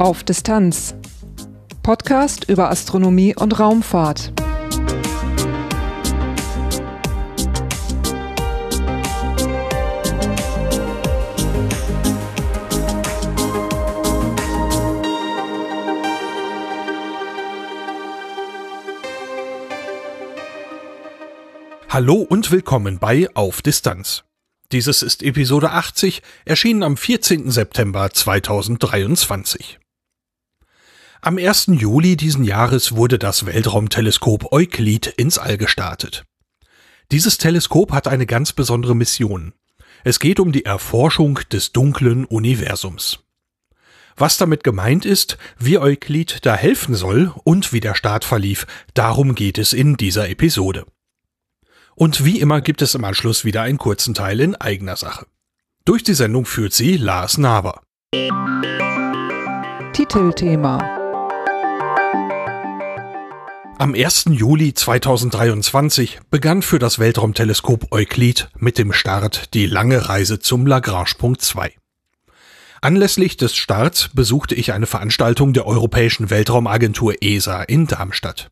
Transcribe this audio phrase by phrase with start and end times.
[0.00, 0.94] Auf Distanz.
[1.82, 4.32] Podcast über Astronomie und Raumfahrt.
[21.90, 24.24] Hallo und willkommen bei Auf Distanz.
[24.72, 27.50] Dieses ist Episode 80, erschienen am 14.
[27.50, 29.78] September 2023.
[31.22, 31.66] Am 1.
[31.72, 36.24] Juli diesen Jahres wurde das Weltraumteleskop Euklid ins All gestartet.
[37.12, 39.52] Dieses Teleskop hat eine ganz besondere Mission.
[40.02, 43.18] Es geht um die Erforschung des dunklen Universums.
[44.16, 49.34] Was damit gemeint ist, wie Euklid da helfen soll und wie der Start verlief, darum
[49.34, 50.86] geht es in dieser Episode.
[51.94, 55.26] Und wie immer gibt es im Anschluss wieder einen kurzen Teil in eigener Sache.
[55.84, 57.82] Durch die Sendung führt sie Lars Naber.
[59.92, 60.99] Titelthema
[63.80, 64.26] am 1.
[64.32, 71.40] Juli 2023 begann für das Weltraumteleskop Euklid mit dem Start die lange Reise zum Lagrange-Punkt
[71.40, 71.72] 2.
[72.82, 78.50] Anlässlich des Starts besuchte ich eine Veranstaltung der Europäischen Weltraumagentur ESA in Darmstadt.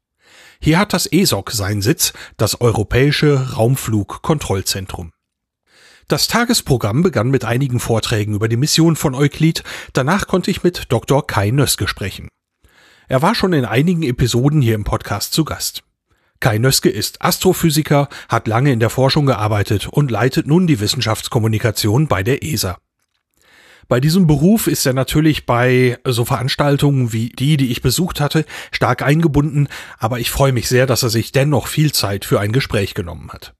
[0.62, 5.12] Hier hat das ESOC seinen Sitz, das Europäische Raumflugkontrollzentrum.
[6.08, 10.86] Das Tagesprogramm begann mit einigen Vorträgen über die Mission von Euklid, danach konnte ich mit
[10.88, 11.26] Dr.
[11.26, 12.30] Kai Nöske sprechen.
[13.10, 15.82] Er war schon in einigen Episoden hier im Podcast zu Gast.
[16.40, 22.06] Kai Nöske ist Astrophysiker, hat lange in der Forschung gearbeitet und leitet nun die Wissenschaftskommunikation
[22.06, 22.76] bei der ESA.
[23.88, 28.44] Bei diesem Beruf ist er natürlich bei so Veranstaltungen wie die, die ich besucht hatte,
[28.70, 32.52] stark eingebunden, aber ich freue mich sehr, dass er sich dennoch viel Zeit für ein
[32.52, 33.54] Gespräch genommen hat.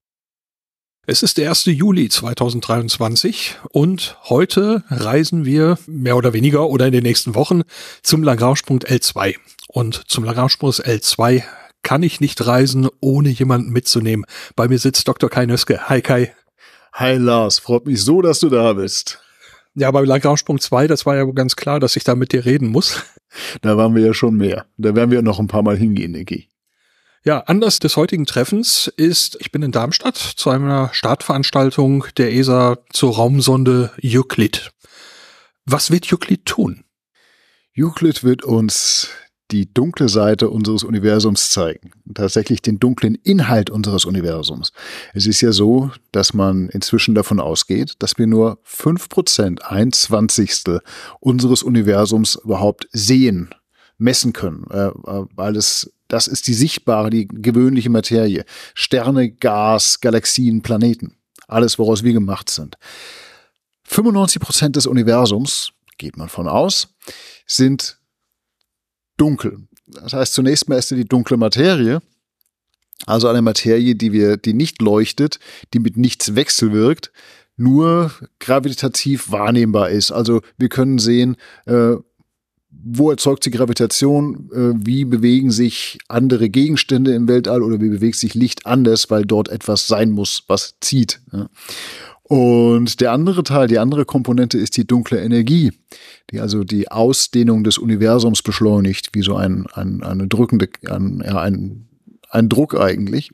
[1.10, 1.64] Es ist der 1.
[1.64, 7.62] Juli 2023 und heute reisen wir mehr oder weniger oder in den nächsten Wochen
[8.02, 9.36] zum Lagrange-Punkt L2.
[9.68, 11.44] Und zum Lagrange-Punkt L2
[11.82, 14.26] kann ich nicht reisen, ohne jemanden mitzunehmen.
[14.54, 15.30] Bei mir sitzt Dr.
[15.30, 15.88] Kai Nöske.
[15.88, 16.34] Hi Kai.
[16.92, 19.18] Hi Lars, freut mich so, dass du da bist.
[19.74, 22.68] Ja, bei Lagrange-Punkt 2, das war ja ganz klar, dass ich da mit dir reden
[22.68, 23.02] muss.
[23.62, 24.66] Da waren wir ja schon mehr.
[24.76, 26.48] Da werden wir noch ein paar Mal hingehen, denke ich.
[27.28, 32.78] Ja, Anlass des heutigen Treffens ist, ich bin in Darmstadt zu einer Startveranstaltung der ESA
[32.90, 34.72] zur Raumsonde Euclid.
[35.66, 36.84] Was wird Euclid tun?
[37.78, 39.10] Euclid wird uns
[39.50, 41.90] die dunkle Seite unseres Universums zeigen.
[42.14, 44.72] Tatsächlich den dunklen Inhalt unseres Universums.
[45.12, 49.92] Es ist ja so, dass man inzwischen davon ausgeht, dass wir nur fünf Prozent, ein
[49.92, 50.80] Zwanzigstel
[51.20, 53.54] unseres Universums überhaupt sehen,
[53.98, 58.44] messen können, äh, äh weil es das ist die sichtbare, die gewöhnliche Materie.
[58.74, 61.16] Sterne, Gas, Galaxien, Planeten.
[61.46, 62.76] Alles, woraus wir gemacht sind.
[63.84, 66.94] 95 Prozent des Universums, geht man von aus,
[67.46, 67.98] sind
[69.16, 69.68] dunkel.
[69.86, 72.00] Das heißt, zunächst mal ist die dunkle Materie,
[73.06, 75.38] also eine Materie, die wir, die nicht leuchtet,
[75.72, 77.12] die mit nichts wechselwirkt,
[77.56, 80.12] nur gravitativ wahrnehmbar ist.
[80.12, 81.36] Also wir können sehen,
[81.66, 81.94] äh,
[82.70, 88.16] wo erzeugt die Gravitation, äh, wie bewegen sich andere Gegenstände im Weltall oder wie bewegt
[88.16, 91.20] sich Licht anders, weil dort etwas sein muss, was zieht.
[92.22, 95.72] Und der andere Teil, die andere Komponente ist die dunkle Energie,
[96.30, 101.40] die also die Ausdehnung des Universums beschleunigt, wie so ein, ein eine drückende, ein, ja,
[101.40, 101.88] ein,
[102.28, 103.30] ein Druck eigentlich.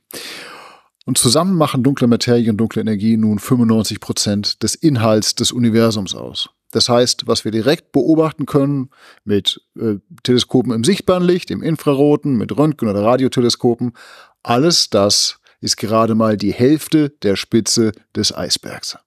[1.07, 6.15] Und zusammen machen dunkle Materie und dunkle Energie nun 95 Prozent des Inhalts des Universums
[6.15, 6.51] aus.
[6.75, 8.91] Das heißt, was wir direkt beobachten können
[9.25, 13.93] mit äh, Teleskopen im sichtbaren Licht, im Infraroten, mit Röntgen- oder Radioteleskopen,
[14.43, 18.99] alles das ist gerade mal die Hälfte der Spitze des Eisbergs.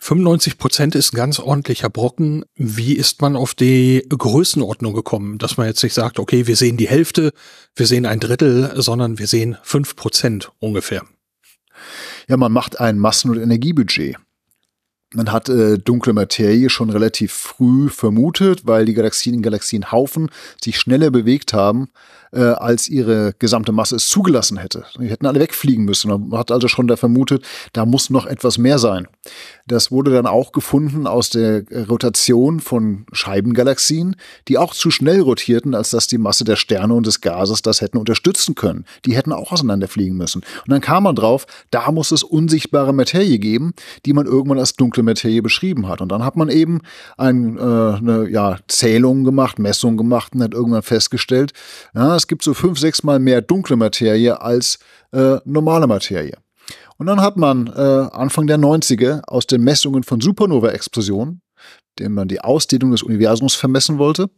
[0.00, 2.44] 95 Prozent ist ein ganz ordentlicher Brocken.
[2.54, 6.76] Wie ist man auf die Größenordnung gekommen, dass man jetzt nicht sagt, okay, wir sehen
[6.76, 7.32] die Hälfte,
[7.74, 11.02] wir sehen ein Drittel, sondern wir sehen fünf Prozent ungefähr?
[12.28, 14.16] Ja, man macht ein Massen- und Energiebudget.
[15.14, 20.30] Man hat äh, dunkle Materie schon relativ früh vermutet, weil die Galaxien in Galaxienhaufen
[20.62, 21.88] sich schneller bewegt haben
[22.32, 24.84] äh, als ihre gesamte Masse es zugelassen hätte.
[24.98, 26.10] Die hätten alle wegfliegen müssen.
[26.10, 29.08] Man hat also schon da vermutet, da muss noch etwas mehr sein.
[29.66, 34.16] Das wurde dann auch gefunden aus der Rotation von Scheibengalaxien,
[34.48, 37.80] die auch zu schnell rotierten, als dass die Masse der Sterne und des Gases das
[37.80, 38.84] hätten unterstützen können.
[39.04, 40.42] Die hätten auch auseinanderfliegen müssen.
[40.64, 43.72] Und dann kam man drauf, da muss es unsichtbare Materie geben,
[44.06, 46.00] die man irgendwann als dunkle Materie beschrieben hat.
[46.00, 46.80] Und dann hat man eben
[47.16, 51.52] ein, äh, eine ja, Zählung gemacht, Messung gemacht und hat irgendwann festgestellt,
[51.94, 54.78] ja, es gibt so fünf, sechs Mal mehr dunkle Materie als
[55.12, 56.36] äh, normale Materie.
[56.96, 61.40] Und dann hat man äh, Anfang der 90er aus den Messungen von Supernova-Explosionen
[61.98, 64.30] dem man die Ausdehnung des Universums vermessen wollte,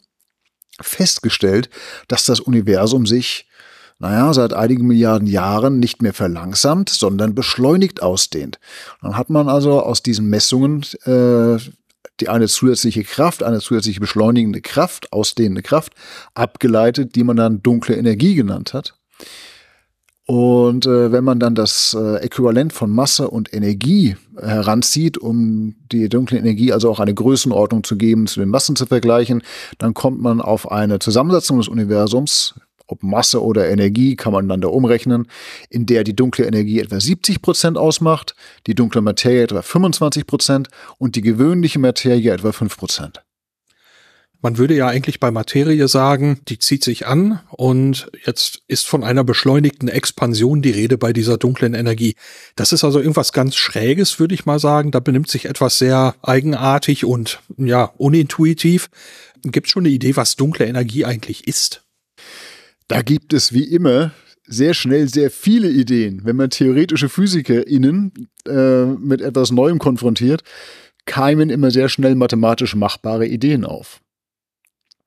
[0.81, 1.69] festgestellt,
[2.09, 3.47] dass das Universum sich,
[4.01, 8.59] naja, seit einigen Milliarden Jahren nicht mehr verlangsamt, sondern beschleunigt ausdehnt.
[9.03, 11.59] Dann hat man also aus diesen Messungen äh,
[12.21, 15.95] die eine zusätzliche Kraft, eine zusätzliche beschleunigende Kraft, ausdehnende Kraft
[16.35, 18.95] abgeleitet, die man dann dunkle Energie genannt hat.
[20.27, 26.09] Und äh, wenn man dann das äh, Äquivalent von Masse und Energie heranzieht, um die
[26.09, 29.43] dunkle Energie also auch eine Größenordnung zu geben, zu den Massen zu vergleichen,
[29.79, 32.55] dann kommt man auf eine Zusammensetzung des Universums,
[32.91, 35.27] ob Masse oder Energie, kann man dann da umrechnen,
[35.69, 38.35] in der die dunkle Energie etwa 70 Prozent ausmacht,
[38.67, 43.23] die dunkle Materie etwa 25 Prozent und die gewöhnliche Materie etwa 5 Prozent.
[44.43, 49.05] Man würde ja eigentlich bei Materie sagen, die zieht sich an und jetzt ist von
[49.05, 52.15] einer beschleunigten Expansion die Rede bei dieser dunklen Energie.
[52.57, 54.93] Das ist also irgendwas ganz Schräges, würde ich mal sagen.
[54.93, 58.89] Da benimmt sich etwas sehr eigenartig und ja, unintuitiv.
[59.43, 61.83] Gibt schon eine Idee, was dunkle Energie eigentlich ist?
[62.91, 64.11] Da gibt es wie immer
[64.49, 66.23] sehr schnell sehr viele Ideen.
[66.25, 70.43] Wenn man theoretische PhysikerInnen äh, mit etwas Neuem konfrontiert,
[71.07, 74.01] keimen immer sehr schnell mathematisch machbare Ideen auf.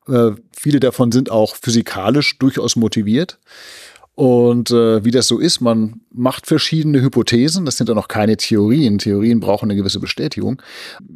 [0.08, 3.38] Äh, viele davon sind auch physikalisch durchaus motiviert.
[4.14, 7.66] Und äh, wie das so ist, man macht verschiedene Hypothesen.
[7.66, 8.96] Das sind ja noch keine Theorien.
[8.96, 10.62] Theorien brauchen eine gewisse Bestätigung.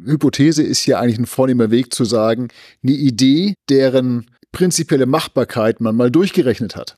[0.05, 2.49] Hypothese ist hier eigentlich ein vornehmer Weg zu sagen,
[2.83, 6.97] eine Idee, deren prinzipielle Machbarkeit man mal durchgerechnet hat.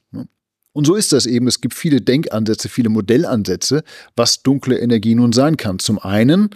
[0.74, 1.48] Und so ist das eben.
[1.48, 3.84] Es gibt viele Denkansätze, viele Modellansätze,
[4.16, 5.80] was dunkle Energie nun sein kann.
[5.80, 6.52] Zum einen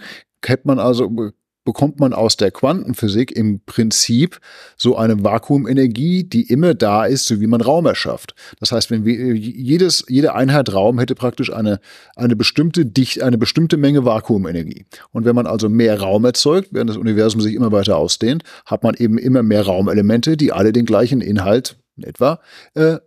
[0.46, 1.32] hat man also
[1.66, 4.40] bekommt man aus der Quantenphysik im Prinzip
[4.78, 8.34] so eine Vakuumenergie, die immer da ist, so wie man Raum erschafft.
[8.60, 11.80] Das heißt, wenn wir jedes, jede Einheit Raum hätte praktisch eine,
[12.14, 14.86] eine bestimmte Dicht, eine bestimmte Menge Vakuumenergie.
[15.12, 18.82] Und wenn man also mehr Raum erzeugt, während das Universum sich immer weiter ausdehnt, hat
[18.82, 22.40] man eben immer mehr Raumelemente, die alle den gleichen Inhalt in etwa
[22.74, 22.98] äh,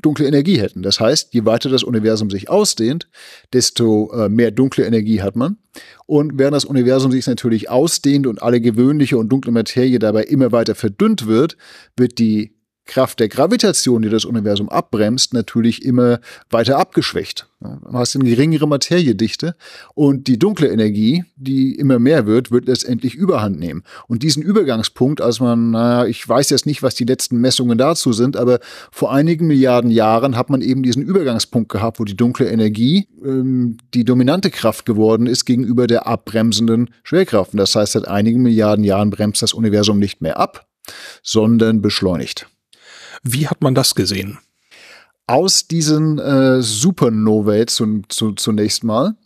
[0.00, 0.82] dunkle Energie hätten.
[0.82, 3.08] Das heißt, je weiter das Universum sich ausdehnt,
[3.52, 5.58] desto äh, mehr dunkle Energie hat man.
[6.06, 10.52] Und während das Universum sich natürlich ausdehnt und alle gewöhnliche und dunkle Materie dabei immer
[10.52, 11.56] weiter verdünnt wird,
[11.96, 12.54] wird die
[12.86, 16.20] Kraft der Gravitation, die das Universum abbremst, natürlich immer
[16.50, 17.48] weiter abgeschwächt.
[17.60, 19.56] Du hast eine geringere Materiedichte
[19.94, 23.84] und die dunkle Energie, die immer mehr wird, wird letztendlich Überhand nehmen.
[24.06, 28.12] Und diesen Übergangspunkt, als man, naja, ich weiß jetzt nicht, was die letzten Messungen dazu
[28.12, 28.60] sind, aber
[28.92, 33.78] vor einigen Milliarden Jahren hat man eben diesen Übergangspunkt gehabt, wo die dunkle Energie ähm,
[33.94, 37.54] die dominante Kraft geworden ist gegenüber der abbremsenden Schwerkraft.
[37.54, 40.66] Und das heißt, seit einigen Milliarden Jahren bremst das Universum nicht mehr ab,
[41.22, 42.46] sondern beschleunigt.
[43.24, 44.38] Wie hat man das gesehen?
[45.26, 49.16] Aus diesen äh, Supernovae zu, zu, zunächst mal.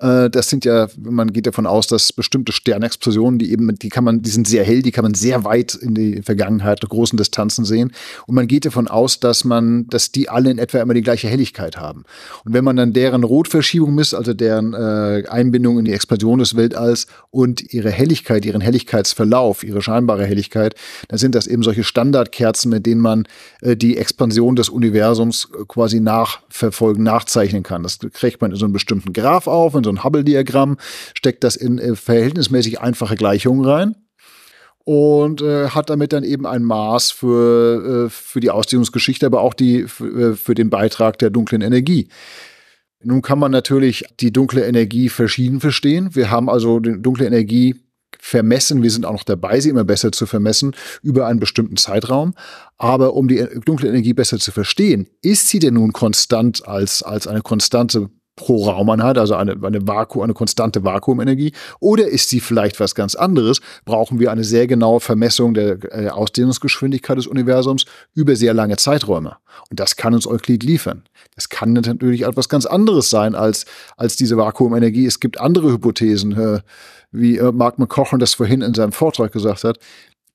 [0.00, 4.04] Äh, das sind ja, man geht davon aus, dass bestimmte Sternexplosionen, die eben, die kann
[4.04, 7.64] man, die sind sehr hell, die kann man sehr weit in die Vergangenheit, großen Distanzen
[7.64, 7.92] sehen.
[8.26, 11.28] Und man geht davon aus, dass man, dass die alle in etwa immer die gleiche
[11.28, 12.04] Helligkeit haben.
[12.44, 16.56] Und wenn man dann deren Rotverschiebung misst, also deren äh, Einbindung in die Expansion des
[16.56, 20.74] Weltalls und ihre Helligkeit, ihren Helligkeitsverlauf, ihre scheinbare Helligkeit,
[21.08, 23.24] dann sind das eben solche Standardkerzen, mit denen man
[23.60, 27.82] äh, die Expansion des Universums quasi nachverfolgen, nachzeichnen kann.
[27.82, 30.76] Das kriegt man in so einem bestimmten Graph auf, in so ein Hubble-Diagramm,
[31.14, 33.94] steckt das in äh, verhältnismäßig einfache Gleichungen rein
[34.88, 39.52] und äh, hat damit dann eben ein Maß für, äh, für die Ausdehnungsgeschichte, aber auch
[39.52, 42.08] die, für, äh, für den Beitrag der dunklen Energie.
[43.02, 46.14] Nun kann man natürlich die dunkle Energie verschieden verstehen.
[46.14, 47.76] Wir haben also die dunkle Energie
[48.18, 48.82] vermessen.
[48.82, 52.34] Wir sind auch noch dabei, sie immer besser zu vermessen über einen bestimmten Zeitraum.
[52.76, 57.26] Aber um die dunkle Energie besser zu verstehen, ist sie denn nun konstant als, als
[57.26, 61.52] eine konstante pro Raumeinheit, also eine, eine, Vakuum, eine konstante Vakuumenergie?
[61.80, 63.60] Oder ist sie vielleicht was ganz anderes?
[63.84, 69.36] Brauchen wir eine sehr genaue Vermessung der äh, Ausdehnungsgeschwindigkeit des Universums über sehr lange Zeiträume?
[69.70, 71.02] Und das kann uns Euklid liefern.
[71.34, 73.66] Das kann natürlich etwas ganz anderes sein als,
[73.96, 75.06] als diese Vakuumenergie.
[75.06, 76.60] Es gibt andere Hypothesen, äh,
[77.10, 79.78] wie äh, Mark McCochen das vorhin in seinem Vortrag gesagt hat,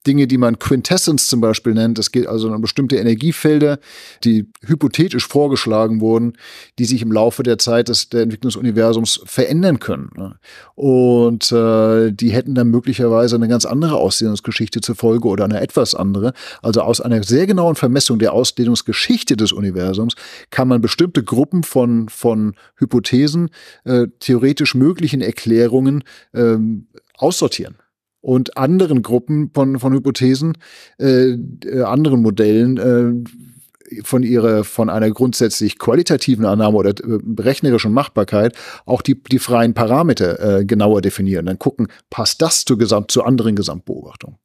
[0.05, 1.98] Dinge, die man Quintessence zum Beispiel nennt.
[2.00, 3.79] Es geht also um bestimmte Energiefelder,
[4.24, 6.33] die hypothetisch vorgeschlagen wurden,
[6.79, 10.12] die sich im Laufe der Zeit des, der Entwicklung des Universums verändern können.
[10.15, 10.36] Ne?
[10.75, 15.95] Und äh, die hätten dann möglicherweise eine ganz andere Ausdehnungsgeschichte zur Folge oder eine etwas
[15.95, 16.33] andere.
[16.62, 20.15] Also aus einer sehr genauen Vermessung der Ausdehnungsgeschichte des Universums
[20.50, 23.50] kann man bestimmte Gruppen von, von Hypothesen,
[23.86, 27.75] äh, theoretisch möglichen Erklärungen ähm, aussortieren
[28.23, 30.57] und anderen Gruppen von, von Hypothesen,
[30.97, 37.91] äh, äh, anderen Modellen äh, von ihrer, von einer grundsätzlich qualitativen Annahme oder äh, rechnerischen
[37.91, 41.45] Machbarkeit auch die, die freien Parameter äh, genauer definieren.
[41.45, 44.37] Dann gucken, passt das zu, Gesamt, zu anderen Gesamtbeobachtungen.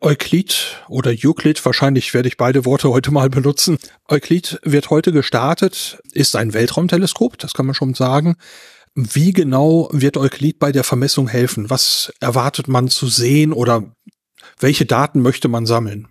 [0.00, 3.76] Euklid oder Euclid, wahrscheinlich werde ich beide Worte heute mal benutzen.
[4.08, 8.36] Euklid wird heute gestartet, ist ein Weltraumteleskop, das kann man schon sagen.
[8.94, 11.70] Wie genau wird Euklid bei der Vermessung helfen?
[11.70, 13.94] Was erwartet man zu sehen oder
[14.58, 16.08] welche Daten möchte man sammeln?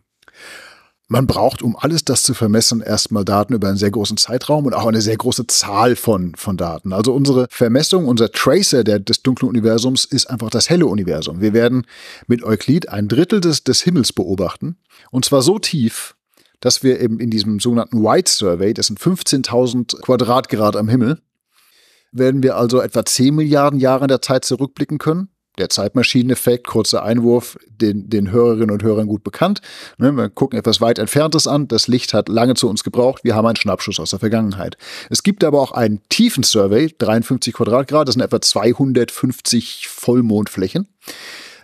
[1.07, 4.73] Man braucht, um alles das zu vermessen, erstmal Daten über einen sehr großen Zeitraum und
[4.73, 6.93] auch eine sehr große Zahl von, von Daten.
[6.93, 11.41] Also unsere Vermessung, unser Tracer der, des dunklen Universums ist einfach das helle Universum.
[11.41, 11.85] Wir werden
[12.27, 14.77] mit Euklid ein Drittel des, des Himmels beobachten.
[15.11, 16.15] Und zwar so tief,
[16.61, 21.19] dass wir eben in diesem sogenannten White Survey, das sind 15.000 Quadratgrad am Himmel,
[22.11, 27.03] werden wir also etwa 10 Milliarden Jahre in der Zeit zurückblicken können der Zeitmaschineneffekt, kurzer
[27.03, 29.61] Einwurf, den, den Hörerinnen und Hörern gut bekannt.
[29.97, 31.67] Ne, wir gucken etwas weit Entferntes an.
[31.67, 33.23] Das Licht hat lange zu uns gebraucht.
[33.23, 34.77] Wir haben einen Schnappschuss aus der Vergangenheit.
[35.09, 40.87] Es gibt aber auch einen tiefen Survey, 53 Quadratgrad, das sind etwa 250 Vollmondflächen.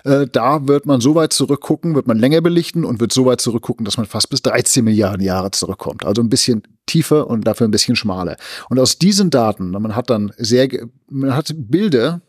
[0.07, 3.41] Äh, da wird man so weit zurückgucken, wird man länger belichten und wird so weit
[3.41, 6.05] zurückgucken, dass man fast bis 13 Milliarden Jahre zurückkommt.
[6.05, 8.37] Also ein bisschen tiefer und dafür ein bisschen schmaler.
[8.69, 10.69] Und aus diesen Daten, man hat dann sehr,
[11.09, 12.21] man hat Bilder,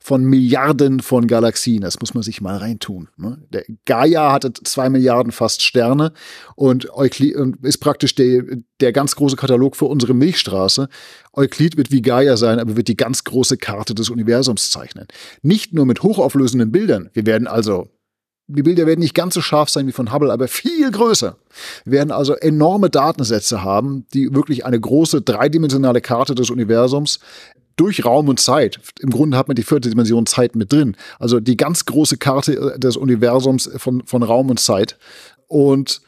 [0.00, 1.82] von Milliarden von Galaxien.
[1.82, 3.08] Das muss man sich mal reintun.
[3.16, 3.42] Ne?
[3.52, 6.12] Der Gaia hatte zwei Milliarden fast Sterne
[6.54, 8.44] und Euklid ist praktisch der,
[8.80, 10.88] der ganz große Katalog für unsere Milchstraße.
[11.32, 15.06] Euklid wird wie Gaia sein, aber wird die ganz große Karte des Universums zeichnen.
[15.42, 17.10] Nicht nur mit hochauflösenden Bildern.
[17.12, 17.88] Wir werden also
[18.50, 21.36] die Bilder werden nicht ganz so scharf sein wie von Hubble, aber viel größer.
[21.84, 27.20] Wir werden also enorme Datensätze haben, die wirklich eine große dreidimensionale Karte des Universums
[27.78, 28.80] durch Raum und Zeit.
[29.00, 30.96] Im Grunde hat man die vierte Dimension Zeit mit drin.
[31.18, 34.98] Also die ganz große Karte des Universums von, von Raum und Zeit.
[35.46, 36.02] Und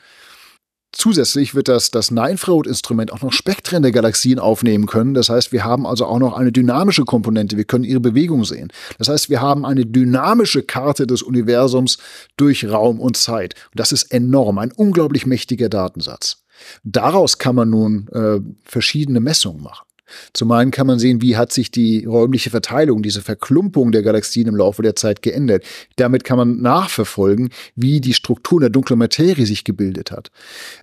[0.92, 5.14] Zusätzlich wird das, das Nahinfrarotinstrument auch noch Spektren der Galaxien aufnehmen können.
[5.14, 7.56] Das heißt, wir haben also auch noch eine dynamische Komponente.
[7.56, 8.72] Wir können ihre Bewegung sehen.
[8.98, 11.98] Das heißt, wir haben eine dynamische Karte des Universums
[12.36, 13.54] durch Raum und Zeit.
[13.70, 16.42] Und das ist enorm, ein unglaublich mächtiger Datensatz.
[16.82, 19.86] Daraus kann man nun äh, verschiedene Messungen machen.
[20.32, 24.46] Zum einen kann man sehen, wie hat sich die räumliche Verteilung, diese Verklumpung der Galaxien
[24.48, 25.64] im Laufe der Zeit geändert.
[25.96, 30.30] Damit kann man nachverfolgen, wie die Struktur der dunklen Materie sich gebildet hat.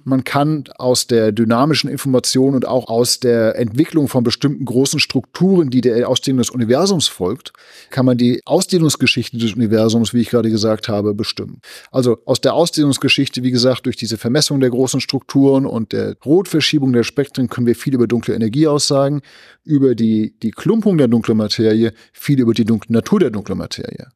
[0.03, 5.69] Man kann aus der dynamischen Information und auch aus der Entwicklung von bestimmten großen Strukturen,
[5.69, 7.53] die der Ausdehnung des Universums folgt,
[7.89, 11.61] kann man die Ausdehnungsgeschichte des Universums, wie ich gerade gesagt habe, bestimmen.
[11.91, 16.93] Also aus der Ausdehnungsgeschichte, wie gesagt, durch diese Vermessung der großen Strukturen und der Rotverschiebung
[16.93, 19.21] der Spektren können wir viel über dunkle Energie aussagen sagen,
[19.63, 24.09] über die, die Klumpung der dunklen Materie, viel über die dunkle Natur der dunklen Materie.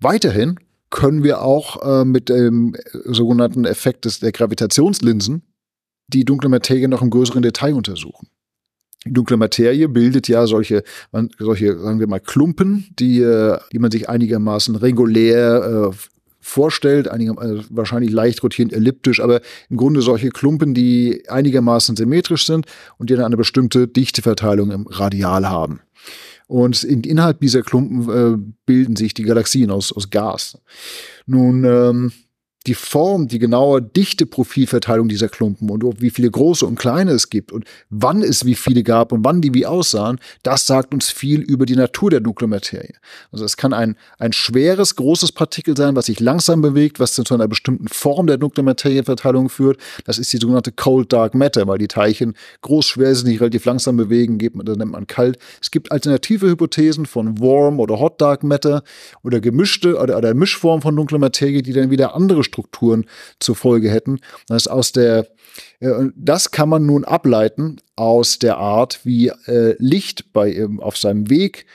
[0.00, 0.58] Weiterhin
[0.90, 5.42] können wir auch äh, mit dem sogenannten Effekt des, der Gravitationslinsen
[6.08, 8.28] die dunkle Materie noch im größeren Detail untersuchen.
[9.04, 10.82] Die dunkle Materie bildet ja solche,
[11.38, 17.38] solche, sagen wir mal, Klumpen, die, äh, die man sich einigermaßen regulär äh, vorstellt, einiger,
[17.38, 19.40] also wahrscheinlich leicht rotierend elliptisch, aber
[19.70, 22.66] im Grunde solche Klumpen, die einigermaßen symmetrisch sind
[22.98, 25.80] und die dann eine bestimmte Dichteverteilung im Radial haben.
[26.46, 30.58] Und in, innerhalb dieser Klumpen äh, bilden sich die Galaxien aus, aus Gas.
[31.26, 32.12] Nun, ähm,
[32.66, 37.30] die Form, die genaue dichte Profilverteilung dieser Klumpen und wie viele große und kleine es
[37.30, 41.10] gibt und wann es wie viele gab und wann die wie aussahen, das sagt uns
[41.10, 42.94] viel über die Natur der dunklen Materie.
[43.32, 47.22] Also es kann ein, ein schweres, großes Partikel sein, was sich langsam bewegt, was zu
[47.32, 49.80] einer bestimmten Form der dunklen Materieverteilung führt.
[50.04, 53.64] Das ist die sogenannte Cold Dark Matter, weil die Teilchen groß, schwer sind, sich relativ
[53.64, 55.38] langsam bewegen, das nennt man kalt.
[55.62, 58.82] Es gibt alternative Hypothesen von Warm oder Hot Dark Matter
[59.22, 63.06] oder gemischte oder, oder Mischform von dunkler Materie, die dann wieder andere Strukturen
[63.38, 64.20] zur Folge hätten.
[64.48, 65.26] Das aus der
[66.16, 71.30] das kann man nun ableiten aus der Art, wie äh, Licht bei ähm, auf seinem
[71.30, 71.66] Weg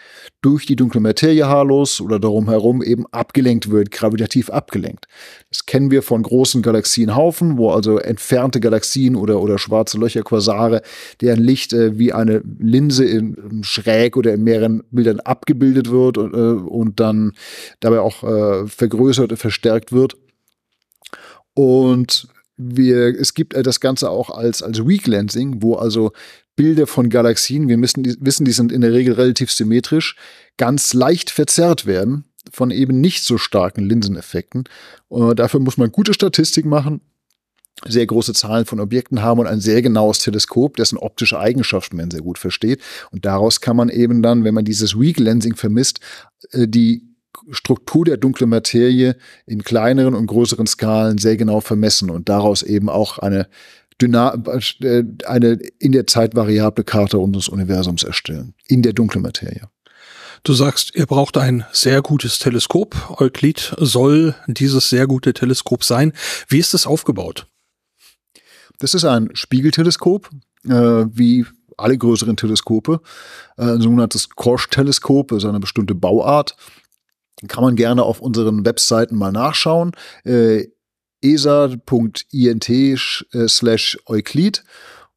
[0.41, 5.07] durch die dunkle Materie haarlos oder darum herum eben abgelenkt wird, gravitativ abgelenkt.
[5.49, 10.81] Das kennen wir von großen Galaxienhaufen, wo also entfernte Galaxien oder, oder schwarze Löcher, Quasare,
[11.21, 16.17] deren Licht äh, wie eine Linse in, in, schräg oder in mehreren Bildern abgebildet wird
[16.17, 17.33] und, äh, und dann
[17.79, 20.15] dabei auch äh, vergrößert und verstärkt wird.
[21.53, 26.11] Und wir, es gibt das Ganze auch als, als Weak Lensing, wo also
[26.55, 30.15] Bilder von Galaxien, wir müssen, die, wissen, die sind in der Regel relativ symmetrisch,
[30.57, 34.65] ganz leicht verzerrt werden von eben nicht so starken Linseneffekten.
[35.07, 37.01] Und dafür muss man gute Statistik machen,
[37.87, 42.11] sehr große Zahlen von Objekten haben und ein sehr genaues Teleskop, dessen optische Eigenschaften man
[42.11, 42.81] sehr gut versteht.
[43.11, 45.99] Und daraus kann man eben dann, wenn man dieses Weak Lensing vermisst,
[46.51, 47.12] äh, die
[47.51, 52.89] Struktur der dunklen Materie in kleineren und größeren Skalen sehr genau vermessen und daraus eben
[52.89, 53.47] auch eine
[54.01, 54.35] Dyna
[54.81, 58.53] äh, eine in der Zeit variable Karte unseres Universums erstellen.
[58.67, 59.69] In der dunklen Materie.
[60.43, 63.21] Du sagst, ihr braucht ein sehr gutes Teleskop.
[63.21, 66.11] Euklid soll dieses sehr gute Teleskop sein.
[66.49, 67.47] Wie ist es aufgebaut?
[68.79, 70.29] Das ist ein Spiegelteleskop,
[70.65, 71.45] äh, wie
[71.77, 72.99] alle größeren Teleskope.
[73.57, 76.57] Äh, ein sogenanntes Korsch-Teleskop ist eine bestimmte Bauart.
[77.47, 79.91] Kann man gerne auf unseren Webseiten mal nachschauen.
[80.23, 80.67] Äh,
[81.21, 84.63] esa.int äh, slash Euklid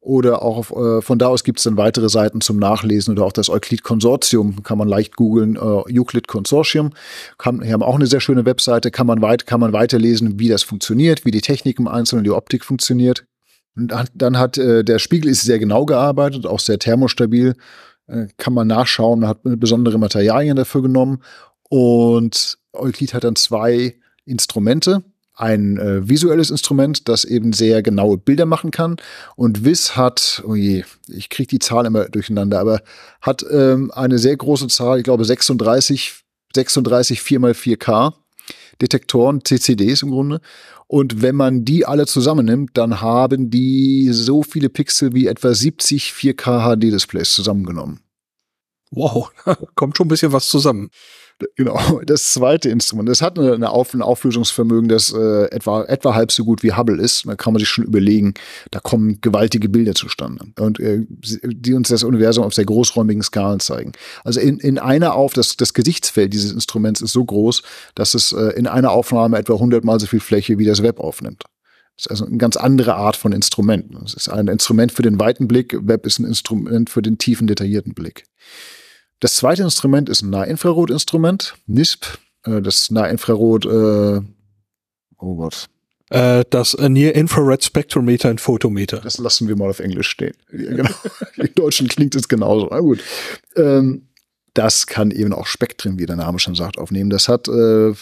[0.07, 3.25] oder auch auf, äh, von da aus gibt es dann weitere Seiten zum Nachlesen oder
[3.25, 6.93] auch das Euklid-Konsortium kann man leicht googeln, äh, Euclid Consortium.
[7.37, 10.47] Kann, wir haben auch eine sehr schöne Webseite, kann man, weit, kann man weiterlesen, wie
[10.47, 13.25] das funktioniert, wie die Technik im Einzelnen, die Optik funktioniert.
[13.75, 17.55] Und dann hat äh, der Spiegel ist sehr genau gearbeitet, auch sehr thermostabil.
[18.07, 21.21] Äh, kann man nachschauen, hat besondere Materialien dafür genommen.
[21.69, 23.95] Und Euklid hat dann zwei
[24.25, 28.97] Instrumente ein äh, visuelles Instrument, das eben sehr genaue Bilder machen kann.
[29.35, 32.81] Und WIS hat, oh je, ich kriege die Zahl immer durcheinander, aber
[33.21, 36.23] hat ähm, eine sehr große Zahl, ich glaube 36,
[36.55, 38.13] 36 4x4K
[38.81, 40.41] Detektoren, CCDs im Grunde.
[40.87, 46.11] Und wenn man die alle zusammennimmt, dann haben die so viele Pixel wie etwa 70
[46.11, 47.99] 4K HD-Displays zusammengenommen.
[48.91, 49.31] Wow,
[49.75, 50.89] kommt schon ein bisschen was zusammen.
[51.55, 53.09] Genau, das zweite Instrument.
[53.09, 57.01] Das hat eine Auf ein Auflösungsvermögen, das äh, etwa, etwa halb so gut wie Hubble
[57.01, 57.27] ist.
[57.27, 58.33] Da kann man sich schon überlegen,
[58.71, 60.45] da kommen gewaltige Bilder zustande.
[60.59, 63.91] Und äh, die uns das Universum auf sehr großräumigen Skalen zeigen.
[64.23, 67.61] Also in, in einer auf, das, das Gesichtsfeld dieses Instruments ist so groß,
[67.95, 71.43] dass es äh, in einer Aufnahme etwa hundertmal so viel Fläche wie das Web aufnimmt.
[71.95, 73.95] Das ist also eine ganz andere Art von Instrument.
[74.05, 77.47] Es ist ein Instrument für den weiten Blick, Web ist ein Instrument für den tiefen,
[77.47, 78.25] detaillierten Blick.
[79.19, 82.05] Das zweite Instrument ist ein Nahinfrarotinstrument, NISP.
[82.43, 84.21] Äh, das Nahinfrarot, äh,
[85.17, 85.67] oh Gott.
[86.09, 88.99] Äh, das Near Infrared Spectrometer und Photometer.
[89.01, 90.35] Das lassen wir mal auf Englisch stehen.
[90.49, 90.89] Genau.
[91.35, 92.67] Im Deutschen klingt es genauso.
[92.71, 93.03] Na gut.
[93.55, 94.07] Ähm,
[94.53, 97.09] das kann eben auch Spektren, wie der Name schon sagt, aufnehmen.
[97.09, 97.93] Das hat äh,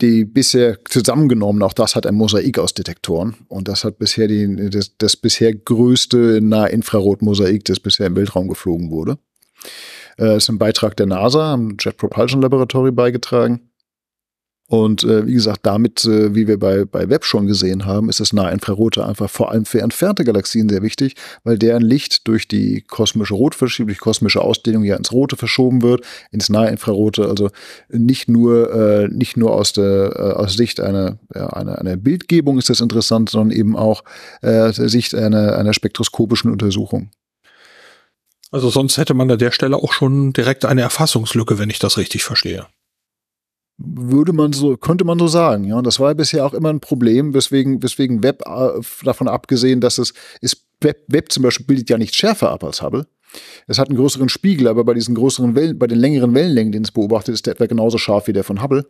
[0.00, 3.36] die bisher zusammengenommen, auch das hat ein Mosaik aus Detektoren.
[3.48, 8.90] Und das hat bisher die, das, das bisher größte Nahinfrarot-Mosaik, das bisher im Weltraum geflogen
[8.90, 9.18] wurde.
[10.18, 13.70] Äh, ist ein Beitrag der NASA, am Jet Propulsion Laboratory beigetragen.
[14.68, 18.18] Und äh, wie gesagt, damit, äh, wie wir bei, bei Web schon gesehen haben, ist
[18.18, 22.80] das Nahinfrarote einfach vor allem für entfernte Galaxien sehr wichtig, weil deren Licht durch die
[22.80, 27.28] kosmische Rotverschiebung, durch kosmische Ausdehnung ja ins Rote verschoben wird, ins Nahinfrarote.
[27.28, 27.50] Also
[27.90, 32.58] nicht nur, äh, nicht nur aus der äh, aus Sicht einer, ja, einer, einer Bildgebung
[32.58, 34.02] ist das interessant, sondern eben auch
[34.42, 37.10] äh, Sicht einer, einer spektroskopischen Untersuchung.
[38.50, 41.98] Also sonst hätte man an der Stelle auch schon direkt eine Erfassungslücke, wenn ich das
[41.98, 42.66] richtig verstehe.
[43.78, 45.76] Würde man so, könnte man so sagen, ja.
[45.76, 49.98] Und das war bisher auch immer ein Problem, weswegen, weswegen Web äh, davon abgesehen, dass
[49.98, 53.06] es ist, Web, Web zum Beispiel bildet ja nicht schärfer ab als Hubble.
[53.66, 56.84] Es hat einen größeren Spiegel, aber bei diesen größeren Wellen, bei den längeren Wellenlängen, den
[56.84, 58.86] es beobachtet, ist der etwa genauso scharf wie der von Hubble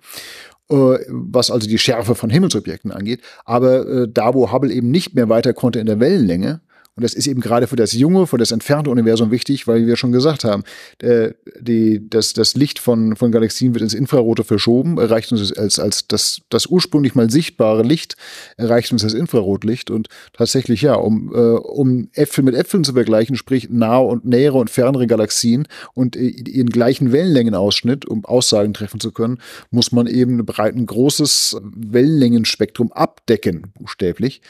[0.68, 3.20] äh, was also die Schärfe von Himmelsobjekten angeht.
[3.44, 6.60] Aber äh, da, wo Hubble eben nicht mehr weiter konnte in der Wellenlänge,
[6.96, 9.96] und das ist eben gerade für das junge, für das entfernte Universum wichtig, weil wir
[9.96, 10.64] schon gesagt haben,
[11.02, 15.78] äh, die, das, das Licht von, von Galaxien wird ins Infrarote verschoben, erreicht uns als,
[15.78, 18.16] als das, das ursprünglich mal sichtbare Licht,
[18.56, 19.90] erreicht uns das Infrarotlicht.
[19.90, 24.56] Und tatsächlich, ja, um, äh, um Äpfel mit Äpfeln zu vergleichen, sprich nahe und nähere
[24.56, 30.46] und fernere Galaxien und ihren gleichen Wellenlängenausschnitt, um Aussagen treffen zu können, muss man eben
[30.56, 34.40] ein großes Wellenlängenspektrum abdecken, buchstäblich.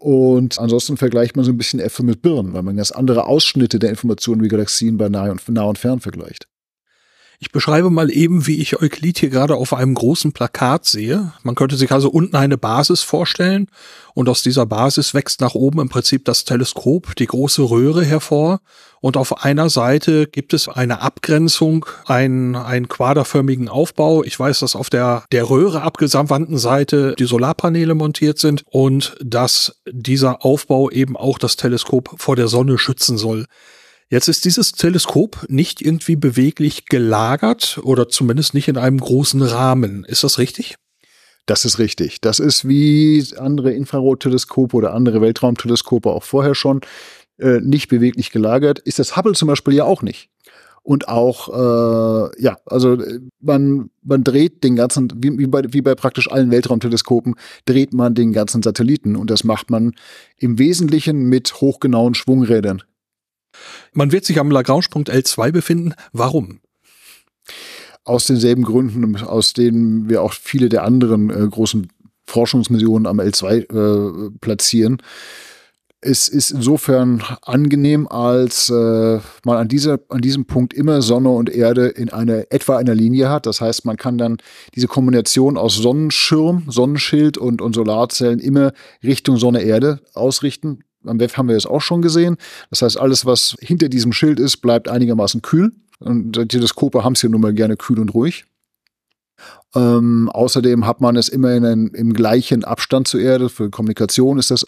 [0.00, 3.78] Und ansonsten vergleicht man so ein bisschen Äpfel mit Birnen, weil man ganz andere Ausschnitte
[3.78, 6.48] der Informationen wie Galaxien bei nah und, nah und fern vergleicht.
[7.42, 11.32] Ich beschreibe mal eben, wie ich Euklid hier gerade auf einem großen Plakat sehe.
[11.42, 13.68] Man könnte sich also unten eine Basis vorstellen
[14.12, 18.60] und aus dieser Basis wächst nach oben im Prinzip das Teleskop, die große Röhre hervor
[19.00, 24.22] und auf einer Seite gibt es eine Abgrenzung, einen, einen quaderförmigen Aufbau.
[24.22, 29.80] Ich weiß, dass auf der, der Röhre abgesandten Seite die Solarpaneele montiert sind und dass
[29.90, 33.46] dieser Aufbau eben auch das Teleskop vor der Sonne schützen soll.
[34.12, 40.04] Jetzt ist dieses Teleskop nicht irgendwie beweglich gelagert oder zumindest nicht in einem großen Rahmen.
[40.04, 40.74] Ist das richtig?
[41.46, 42.20] Das ist richtig.
[42.20, 46.80] Das ist wie andere Infrarotteleskope oder andere Weltraumteleskope auch vorher schon
[47.38, 48.80] äh, nicht beweglich gelagert.
[48.80, 50.28] Ist das Hubble zum Beispiel ja auch nicht.
[50.82, 52.98] Und auch, äh, ja, also
[53.40, 58.16] man, man dreht den ganzen, wie, wie, bei, wie bei praktisch allen Weltraumteleskopen, dreht man
[58.16, 59.14] den ganzen Satelliten.
[59.14, 59.92] Und das macht man
[60.36, 62.82] im Wesentlichen mit hochgenauen Schwungrädern.
[63.92, 65.94] Man wird sich am Lagrange-Punkt L2 befinden.
[66.12, 66.60] Warum?
[68.04, 71.88] aus denselben Gründen, aus denen wir auch viele der anderen äh, großen
[72.26, 74.98] Forschungsmissionen am L2 äh, platzieren.
[76.02, 81.50] Es ist insofern angenehm, als äh, man an, dieser, an diesem Punkt immer Sonne und
[81.50, 83.44] Erde in einer etwa einer Linie hat.
[83.44, 84.38] Das heißt, man kann dann
[84.74, 88.72] diese Kombination aus Sonnenschirm, Sonnenschild und, und Solarzellen immer
[89.04, 90.84] Richtung Sonne-Erde ausrichten.
[91.06, 92.36] Am WEF haben wir das auch schon gesehen.
[92.70, 95.72] Das heißt, alles, was hinter diesem Schild ist, bleibt einigermaßen kühl.
[95.98, 98.44] Und Teleskope haben es ja nun mal gerne kühl und ruhig.
[99.74, 103.48] Ähm, außerdem hat man es immer in einem, im gleichen Abstand zur Erde.
[103.48, 104.64] Für Kommunikation ist das,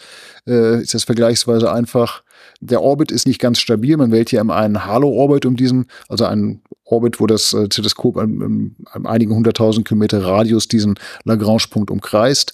[0.47, 2.23] äh, ist das vergleichsweise einfach.
[2.61, 3.97] Der Orbit ist nicht ganz stabil.
[3.97, 8.75] Man wählt hier einen Halo-Orbit um diesen, also einen Orbit, wo das äh, Teleskop an
[9.03, 12.53] einigen hunderttausend Kilometer Radius diesen Lagrange-Punkt umkreist.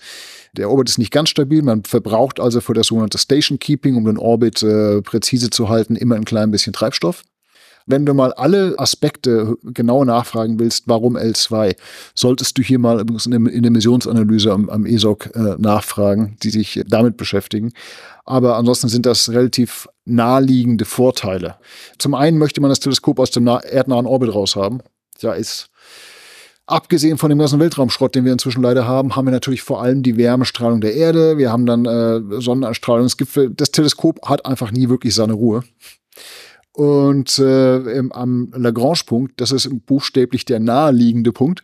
[0.58, 1.62] Der Orbit ist nicht ganz stabil.
[1.62, 5.96] Man verbraucht also für das sogenannte Station Keeping, um den Orbit äh, präzise zu halten,
[5.96, 7.24] immer ein klein bisschen Treibstoff.
[7.86, 11.76] Wenn du mal alle Aspekte genau nachfragen willst, warum L2,
[12.14, 17.18] solltest du hier mal in der Missionsanalyse am, am ESOC äh, nachfragen, die sich damit
[17.18, 17.74] beschäftigen.
[18.26, 21.56] Aber ansonsten sind das relativ naheliegende Vorteile.
[21.98, 24.84] Zum einen möchte man das Teleskop aus dem erdnahen Orbit raushaben.
[25.22, 25.69] Ja, ist
[26.70, 30.04] Abgesehen von dem ganzen Weltraumschrott, den wir inzwischen leider haben, haben wir natürlich vor allem
[30.04, 31.40] die Wärmestrahlung der Erde.
[31.40, 33.10] Wir haben dann äh, Sonnenstrahlung.
[33.56, 35.64] Das Teleskop hat einfach nie wirklich seine Ruhe.
[36.74, 41.64] Und äh, im, am Lagrange-Punkt, das ist buchstäblich der naheliegende Punkt,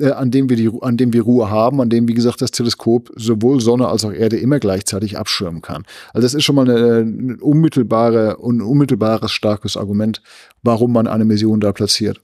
[0.00, 2.50] äh, an dem wir die, an dem wir Ruhe haben, an dem, wie gesagt, das
[2.50, 5.84] Teleskop sowohl Sonne als auch Erde immer gleichzeitig abschirmen kann.
[6.12, 10.20] Also das ist schon mal eine unmittelbare, ein unmittelbares starkes Argument,
[10.64, 12.20] warum man eine Mission da platziert.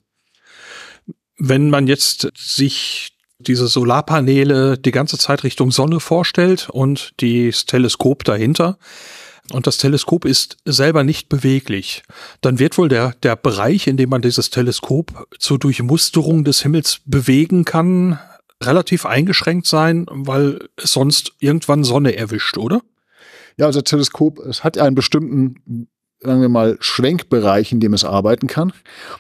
[1.38, 8.24] Wenn man jetzt sich diese Solarpaneele die ganze Zeit Richtung Sonne vorstellt und das Teleskop
[8.24, 8.78] dahinter,
[9.52, 12.02] und das Teleskop ist selber nicht beweglich,
[12.40, 17.00] dann wird wohl der, der Bereich, in dem man dieses Teleskop zur Durchmusterung des Himmels
[17.04, 18.18] bewegen kann,
[18.62, 22.82] relativ eingeschränkt sein, weil es sonst irgendwann Sonne erwischt, oder?
[23.56, 25.88] Ja, also das Teleskop, es hat einen bestimmten
[26.20, 28.72] sagen wir mal, Schwenkbereich, in dem es arbeiten kann.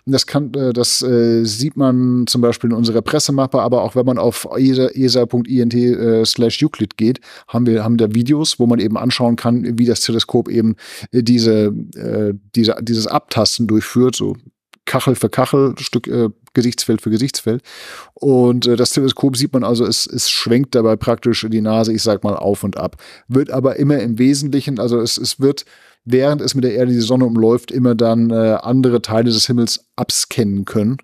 [0.04, 3.96] Und das kann, äh, das äh, sieht man zum Beispiel in unserer Pressemappe, aber auch
[3.96, 8.78] wenn man auf esa.int äh, slash Euclid geht, haben wir, haben da Videos, wo man
[8.78, 10.76] eben anschauen kann, wie das Teleskop eben
[11.12, 11.72] diese,
[12.54, 14.36] diese, dieses Abtasten durchführt, so
[14.86, 17.62] Kachel für Kachel, Stück äh, Gesichtsfeld für Gesichtsfeld.
[18.14, 22.02] Und äh, das Teleskop sieht man also, es, es schwenkt dabei praktisch die Nase, ich
[22.02, 22.96] sag mal, auf und ab.
[23.28, 25.64] Wird aber immer im Wesentlichen, also es, es wird
[26.06, 29.84] während es mit der Erde die Sonne umläuft, immer dann äh, andere Teile des Himmels
[29.96, 30.96] abscannen können.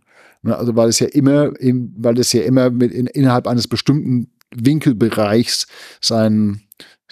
[0.42, 1.52] Ne, also weil es ja immer,
[1.96, 5.66] weil es ja immer mit in, innerhalb eines bestimmten Winkelbereichs
[6.00, 6.62] seinen,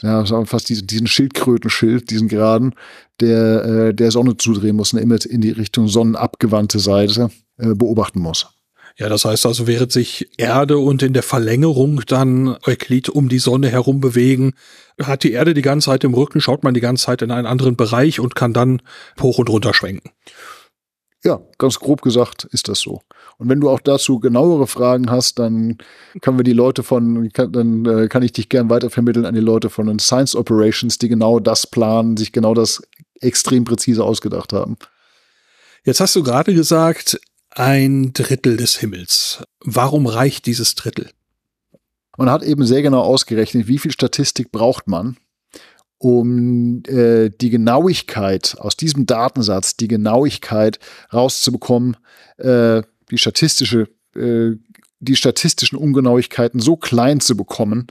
[0.03, 2.75] ja, fast diesen, diesen Schildkrötenschild, diesen Geraden,
[3.21, 7.31] der äh, der Sonne zudrehen muss und immer in die Richtung sonnenabgewandte Seite
[7.75, 8.49] beobachten muss.
[8.97, 13.39] Ja, das heißt also, während sich Erde und in der Verlängerung dann Euklid um die
[13.39, 14.53] Sonne herum bewegen,
[15.01, 17.47] hat die Erde die ganze Zeit im Rücken, schaut man die ganze Zeit in einen
[17.47, 18.83] anderen Bereich und kann dann
[19.21, 20.11] hoch und runter schwenken.
[21.23, 23.01] Ja, ganz grob gesagt ist das so.
[23.37, 25.77] Und wenn du auch dazu genauere Fragen hast, dann
[26.23, 29.69] können wir die Leute von, dann äh, kann ich dich gern weitervermitteln an die Leute
[29.69, 32.83] von den Science Operations, die genau das planen, sich genau das
[33.21, 34.77] extrem präzise ausgedacht haben.
[35.85, 37.21] Jetzt hast du gerade gesagt,
[37.61, 39.43] ein Drittel des Himmels.
[39.63, 41.11] Warum reicht dieses Drittel?
[42.17, 45.19] Man hat eben sehr genau ausgerechnet, wie viel Statistik braucht man,
[45.99, 50.79] um äh, die Genauigkeit aus diesem Datensatz, die Genauigkeit
[51.13, 51.99] rauszubekommen,
[52.39, 54.53] äh, die statistische, äh,
[55.01, 57.89] die statistischen Ungenauigkeiten so klein zu bekommen,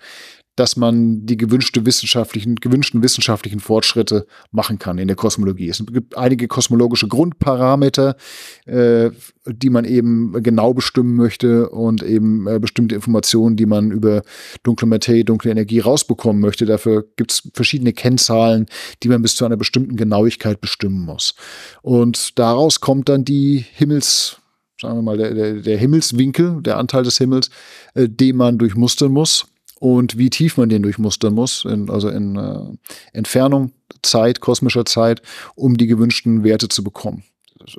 [0.60, 5.70] dass man die gewünschte wissenschaftlichen, gewünschten wissenschaftlichen Fortschritte machen kann in der Kosmologie.
[5.70, 8.18] Es gibt einige kosmologische Grundparameter,
[8.66, 9.10] äh,
[9.46, 14.22] die man eben genau bestimmen möchte und eben äh, bestimmte Informationen, die man über
[14.64, 16.66] dunkle Materie, dunkle Energie rausbekommen möchte.
[16.66, 18.66] Dafür gibt es verschiedene Kennzahlen,
[19.02, 21.36] die man bis zu einer bestimmten Genauigkeit bestimmen muss.
[21.84, 24.36] Und daraus kommt dann die Himmels
[24.82, 27.50] sagen wir mal, der, der, der Himmelswinkel, der Anteil des Himmels,
[27.96, 29.46] äh, den man durchmustern muss
[29.80, 32.78] und wie tief man den durchmustern muss, in, also in äh,
[33.14, 33.72] Entfernung,
[34.04, 35.22] Zeit, kosmischer Zeit,
[35.56, 37.24] um die gewünschten Werte zu bekommen.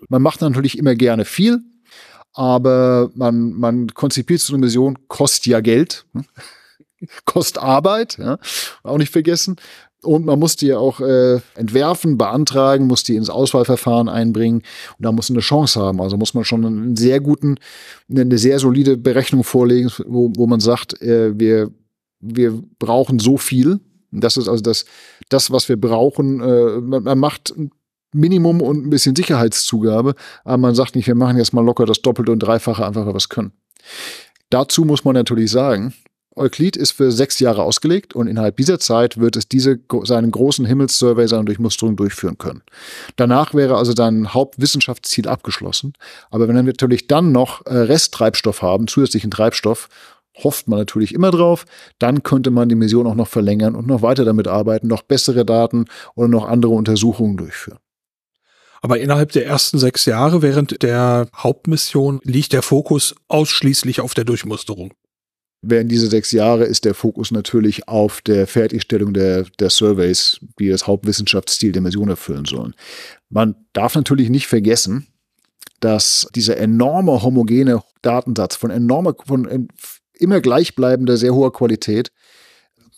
[0.08, 1.60] Man macht natürlich immer gerne viel,
[2.32, 6.24] aber man, man konzipiert so eine Mission, kostet ja Geld, hm?
[7.24, 8.38] kostet Arbeit, ja?
[8.82, 9.56] auch nicht vergessen.
[10.02, 14.62] Und man muss die auch äh, entwerfen, beantragen, muss die ins Auswahlverfahren einbringen
[14.96, 16.00] und da muss man eine Chance haben.
[16.00, 17.56] Also muss man schon einen sehr guten,
[18.10, 21.70] eine sehr solide Berechnung vorlegen, wo, wo man sagt, äh, wir
[22.20, 23.80] wir brauchen so viel.
[24.12, 24.84] Das ist also das,
[25.28, 26.40] das was wir brauchen.
[26.40, 27.54] Äh, man, man macht
[28.12, 32.02] Minimum und ein bisschen Sicherheitszugabe, aber man sagt nicht, wir machen jetzt mal locker das
[32.02, 33.52] Doppelte und Dreifache, einfach weil wir es können.
[34.50, 35.94] Dazu muss man natürlich sagen,
[36.36, 40.64] Euklid ist für sechs Jahre ausgelegt und innerhalb dieser Zeit wird es diese, seinen großen
[40.64, 42.62] Himmelssurvey, seine Durchmusterung durchführen können.
[43.16, 45.92] Danach wäre also sein Hauptwissenschaftsziel abgeschlossen.
[46.30, 49.88] Aber wenn wir natürlich dann noch äh, Resttreibstoff haben, zusätzlichen Treibstoff,
[50.42, 51.64] hofft man natürlich immer drauf,
[51.98, 55.44] dann könnte man die Mission auch noch verlängern und noch weiter damit arbeiten, noch bessere
[55.44, 57.78] Daten oder noch andere Untersuchungen durchführen.
[58.82, 64.24] Aber innerhalb der ersten sechs Jahre während der Hauptmission liegt der Fokus ausschließlich auf der
[64.24, 64.94] Durchmusterung.
[65.62, 70.70] Während diese sechs Jahre ist der Fokus natürlich auf der Fertigstellung der, der Surveys, die
[70.70, 72.74] das Hauptwissenschaftsziel der Mission erfüllen sollen.
[73.28, 75.06] Man darf natürlich nicht vergessen,
[75.80, 79.68] dass dieser enorme homogene Datensatz von enormer, von
[80.20, 82.12] immer gleichbleibender, sehr hoher Qualität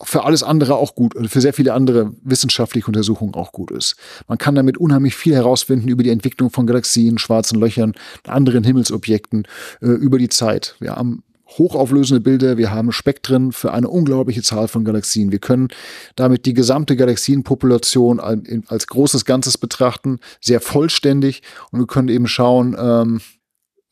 [0.05, 3.97] für alles andere auch gut, für sehr viele andere wissenschaftliche Untersuchungen auch gut ist.
[4.27, 7.95] Man kann damit unheimlich viel herausfinden über die Entwicklung von Galaxien, schwarzen Löchern,
[8.27, 9.47] anderen Himmelsobjekten,
[9.81, 10.77] äh, über die Zeit.
[10.81, 11.23] Wir haben
[11.59, 15.33] hochauflösende Bilder, wir haben Spektren für eine unglaubliche Zahl von Galaxien.
[15.33, 15.69] Wir können
[16.17, 18.21] damit die gesamte Galaxienpopulation
[18.67, 23.21] als großes Ganzes betrachten, sehr vollständig und wir können eben schauen, ähm,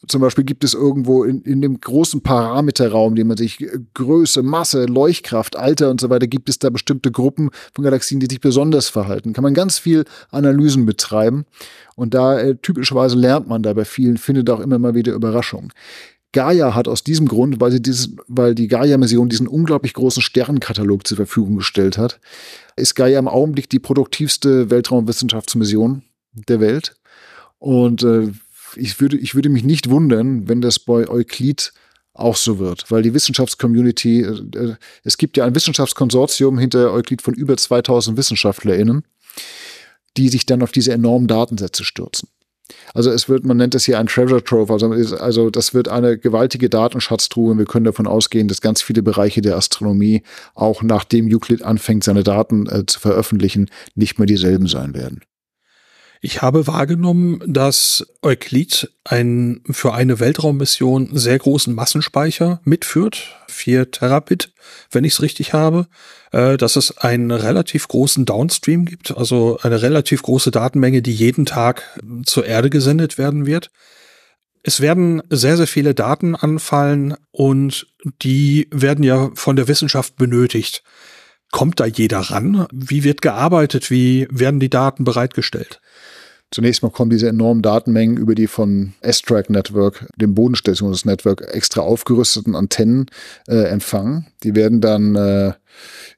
[0.06, 4.42] zum Beispiel gibt es irgendwo in, in dem großen Parameterraum, den man sich äh, Größe,
[4.42, 8.40] Masse, Leuchtkraft, Alter und so weiter, gibt es da bestimmte Gruppen von Galaxien, die sich
[8.40, 9.32] besonders verhalten.
[9.32, 11.44] Kann man ganz viel Analysen betreiben
[11.96, 15.72] und da äh, typischerweise lernt man da bei vielen, findet auch immer mal wieder Überraschungen.
[16.32, 21.06] Gaia hat aus diesem Grund, weil sie dieses, weil die Gaia-Mission diesen unglaublich großen Sternenkatalog
[21.06, 22.20] zur Verfügung gestellt hat,
[22.76, 26.94] ist Gaia im Augenblick die produktivste Weltraumwissenschaftsmission der Welt.
[27.58, 28.28] Und äh,
[28.76, 31.72] ich würde, ich würde mich nicht wundern, wenn das bei Euklid
[32.14, 37.22] auch so wird, weil die Wissenschaftscommunity, äh, äh, es gibt ja ein Wissenschaftskonsortium hinter Euklid
[37.22, 39.04] von über 2000 WissenschaftlerInnen,
[40.16, 42.28] die sich dann auf diese enormen Datensätze stürzen.
[42.94, 46.18] Also es wird, man nennt es hier ein Treasure Trove, also, also das wird eine
[46.18, 50.22] gewaltige Datenschatztruhe und wir können davon ausgehen, dass ganz viele Bereiche der Astronomie
[50.54, 55.20] auch nachdem Euclid anfängt, seine Daten äh, zu veröffentlichen, nicht mehr dieselben sein werden.
[56.22, 64.52] Ich habe wahrgenommen, dass Euklid ein, für eine Weltraummission sehr großen Massenspeicher mitführt, vier Terabit,
[64.90, 65.86] wenn ich es richtig habe,
[66.32, 71.46] äh, dass es einen relativ großen Downstream gibt, also eine relativ große Datenmenge, die jeden
[71.46, 73.70] Tag zur Erde gesendet werden wird.
[74.62, 77.86] Es werden sehr, sehr viele Daten anfallen und
[78.22, 80.82] die werden ja von der Wissenschaft benötigt.
[81.50, 82.66] Kommt da jeder ran?
[82.70, 83.90] Wie wird gearbeitet?
[83.90, 85.80] Wie werden die Daten bereitgestellt?
[86.52, 92.56] Zunächst mal kommen diese enormen Datenmengen über die von S-Track Network, dem Bodenstationungsnetwork, extra aufgerüsteten
[92.56, 93.06] Antennen
[93.46, 94.26] äh, empfangen.
[94.42, 95.52] Die werden dann äh,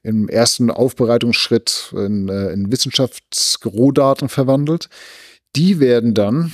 [0.01, 4.89] im ersten Aufbereitungsschritt in, äh, in Wissenschaftsrohdaten verwandelt.
[5.55, 6.51] Die werden dann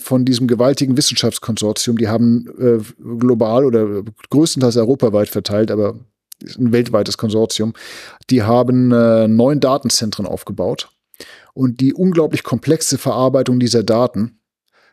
[0.00, 2.78] von diesem gewaltigen Wissenschaftskonsortium, die haben äh,
[3.18, 5.94] global oder größtenteils europaweit verteilt, aber
[6.58, 7.72] ein weltweites Konsortium,
[8.30, 10.91] die haben äh, neun Datenzentren aufgebaut
[11.54, 14.40] und die unglaublich komplexe Verarbeitung dieser Daten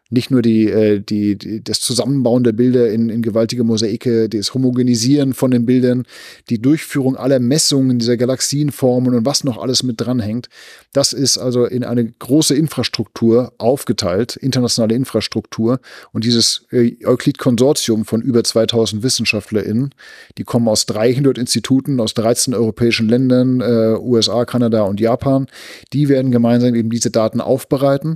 [0.10, 4.54] nicht nur die, äh, die, die, das Zusammenbauen der Bilder in, in gewaltige Mosaike, das
[4.54, 6.04] Homogenisieren von den Bildern,
[6.50, 10.50] die Durchführung aller Messungen dieser Galaxienformen und was noch alles mit dranhängt.
[10.93, 15.80] Das ist also in eine große Infrastruktur aufgeteilt, internationale Infrastruktur.
[16.12, 19.93] Und dieses äh, Euklid-Konsortium von über 2000 WissenschaftlerInnen,
[20.38, 25.45] die kommen aus 300 Instituten aus 13 europäischen Ländern, äh, USA, Kanada und Japan,
[25.93, 28.15] die werden gemeinsam eben diese Daten aufbereiten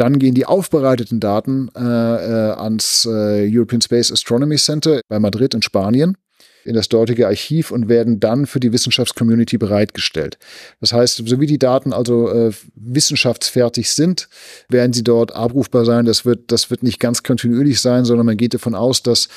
[0.00, 5.52] dann gehen die aufbereiteten Daten äh, äh, ans äh, European Space Astronomy Center bei Madrid
[5.54, 6.16] in Spanien
[6.64, 10.38] in das dortige Archiv und werden dann für die Wissenschaftscommunity bereitgestellt.
[10.80, 14.28] Das heißt, so wie die Daten also äh, wissenschaftsfertig sind,
[14.68, 16.04] werden sie dort abrufbar sein.
[16.04, 19.28] Das wird, das wird nicht ganz kontinuierlich sein, sondern man geht davon aus, dass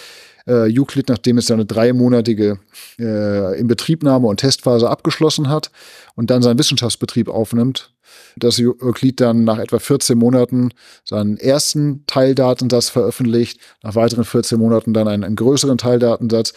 [0.45, 2.59] äh, Euclid, nachdem es seine dreimonatige
[2.99, 5.71] äh, Inbetriebnahme und Testphase abgeschlossen hat
[6.15, 7.92] und dann seinen Wissenschaftsbetrieb aufnimmt,
[8.35, 10.69] dass Euclid dann nach etwa 14 Monaten
[11.03, 16.53] seinen ersten Teildatensatz veröffentlicht, nach weiteren 14 Monaten dann einen, einen größeren Teildatensatz.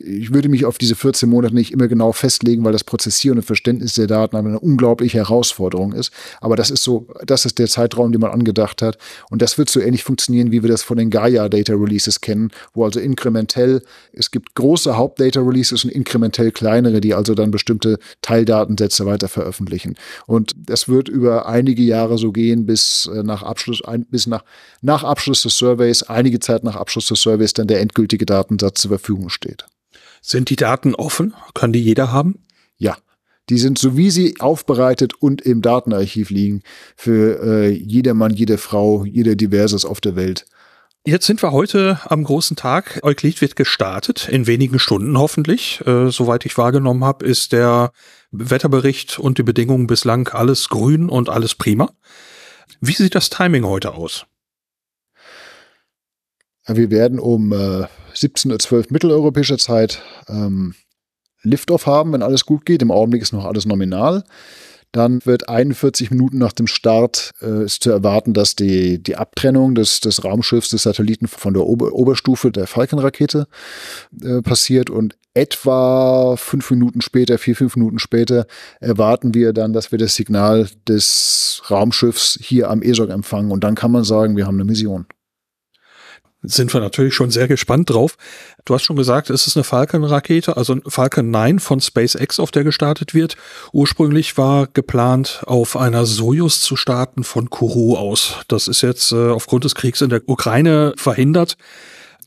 [0.00, 3.44] Ich würde mich auf diese 14 Monate nicht immer genau festlegen, weil das Prozessieren und
[3.44, 6.12] Verständnis der Daten eine unglaubliche Herausforderung ist.
[6.40, 8.98] Aber das ist so, das ist der Zeitraum, den man angedacht hat.
[9.30, 12.50] Und das wird so ähnlich funktionieren, wie wir das von den Gaia Data Releases kennen,
[12.74, 13.82] wo also inkrementell,
[14.12, 19.96] es gibt große Hauptdata Releases und inkrementell kleinere, die also dann bestimmte Teildatensätze weiter veröffentlichen.
[20.26, 24.44] Und das wird über einige Jahre so gehen, bis äh, nach Abschluss, bis nach,
[24.80, 28.90] nach Abschluss des Surveys, einige Zeit nach Abschluss des Surveys dann der endgültige Datensatz zur
[28.90, 29.66] Verfügung steht.
[30.20, 31.34] Sind die Daten offen?
[31.54, 32.44] Kann die jeder haben?
[32.76, 32.96] Ja,
[33.50, 36.62] Die sind so wie sie aufbereitet und im Datenarchiv liegen
[36.96, 40.44] für äh, jedermann, jede Frau, jeder Diverses auf der Welt.
[41.06, 43.00] Jetzt sind wir heute am großen Tag.
[43.02, 45.80] Euklid wird gestartet, in wenigen Stunden hoffentlich.
[45.86, 47.92] Äh, soweit ich wahrgenommen habe, ist der
[48.30, 51.90] Wetterbericht und die Bedingungen bislang alles grün und alles prima.
[52.82, 54.26] Wie sieht das Timing heute aus?
[56.66, 60.74] Wir werden um äh, 17.12 Uhr mitteleuropäischer Zeit ähm,
[61.42, 62.82] Liftoff haben, wenn alles gut geht.
[62.82, 64.24] Im Augenblick ist noch alles nominal.
[64.92, 69.74] Dann wird 41 Minuten nach dem Start äh, ist zu erwarten, dass die, die Abtrennung
[69.74, 73.48] des, des Raumschiffs, des Satelliten von der Ober Oberstufe der Falcon-Rakete
[74.22, 78.46] äh, passiert und etwa fünf Minuten später, vier, fünf Minuten später
[78.80, 83.74] erwarten wir dann, dass wir das Signal des Raumschiffs hier am ESOC empfangen und dann
[83.74, 85.06] kann man sagen, wir haben eine Mission
[86.42, 88.16] sind wir natürlich schon sehr gespannt drauf.
[88.64, 92.64] Du hast schon gesagt, es ist eine Falcon-Rakete, also Falcon 9 von SpaceX, auf der
[92.64, 93.36] gestartet wird.
[93.72, 98.36] Ursprünglich war geplant, auf einer Soyuz zu starten von Kourou aus.
[98.48, 101.56] Das ist jetzt äh, aufgrund des Kriegs in der Ukraine verhindert.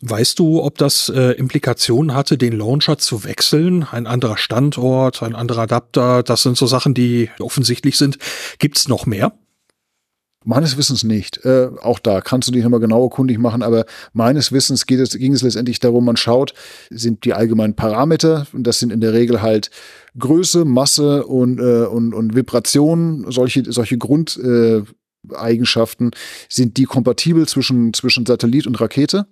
[0.02, 3.84] Weißt du, ob das äh, Implikationen hatte, den Launcher zu wechseln?
[3.84, 8.18] Ein anderer Standort, ein anderer Adapter, das sind so Sachen, die offensichtlich sind.
[8.58, 9.32] Gibt's noch mehr?
[10.44, 11.46] Meines Wissens nicht.
[11.46, 15.12] Äh, auch da kannst du dich nochmal genauer kundig machen, aber meines Wissens geht es,
[15.12, 16.56] ging es letztendlich darum, man schaut,
[16.90, 19.70] sind die allgemeinen Parameter, und das sind in der Regel halt
[20.18, 26.16] Größe, Masse und, äh, und, und Vibration, solche, solche Grundeigenschaften, äh,
[26.50, 29.28] sind die kompatibel zwischen, zwischen Satellit und Rakete?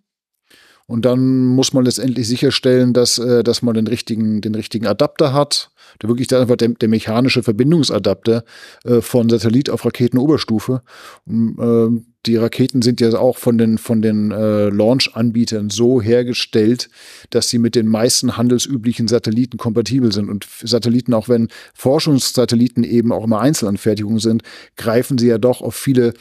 [0.89, 5.33] Und dann muss man letztendlich sicherstellen, dass, äh, dass man den richtigen, den richtigen Adapter
[5.33, 5.69] hat,
[6.01, 8.43] der wirklich der, einfach der, der mechanische Verbindungsadapter
[8.85, 10.81] äh, von Satellit auf Raketenoberstufe.
[11.27, 16.89] Und, äh, die Raketen sind ja auch von den, von den äh, Launch-Anbietern so hergestellt,
[17.29, 20.27] dass sie mit den meisten handelsüblichen Satelliten kompatibel sind.
[20.27, 24.41] Und Satelliten, auch wenn Forschungssatelliten eben auch immer Einzelanfertigungen sind,
[24.75, 26.15] greifen sie ja doch auf viele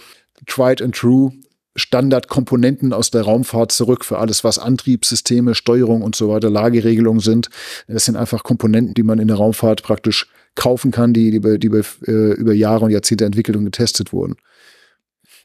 [0.46, 1.33] Tried and True
[1.79, 7.49] Standardkomponenten aus der Raumfahrt zurück für alles, was Antriebssysteme, Steuerung und so weiter, Lageregelungen sind.
[7.87, 11.69] Das sind einfach Komponenten, die man in der Raumfahrt praktisch kaufen kann, die, die, die
[11.69, 14.37] äh, über Jahre und Jahrzehnte entwickelt und getestet wurden.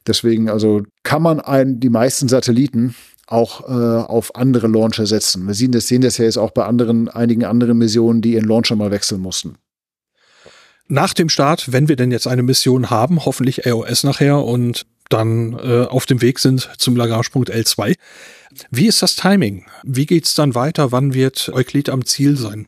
[0.06, 2.94] Deswegen also kann man ein, die meisten Satelliten
[3.26, 5.46] auch äh, auf andere Launcher setzen.
[5.46, 8.46] Wir sehen das, sehen das ja jetzt auch bei anderen, einigen anderen Missionen, die ihren
[8.46, 9.56] Launcher mal wechseln mussten.
[10.86, 15.52] Nach dem Start, wenn wir denn jetzt eine Mission haben, hoffentlich AOS nachher und dann
[15.58, 17.94] äh, auf dem Weg sind zum Lagrangepunkt L2.
[18.70, 19.66] Wie ist das Timing?
[19.84, 20.92] Wie geht's dann weiter?
[20.92, 22.66] Wann wird Euklid am Ziel sein?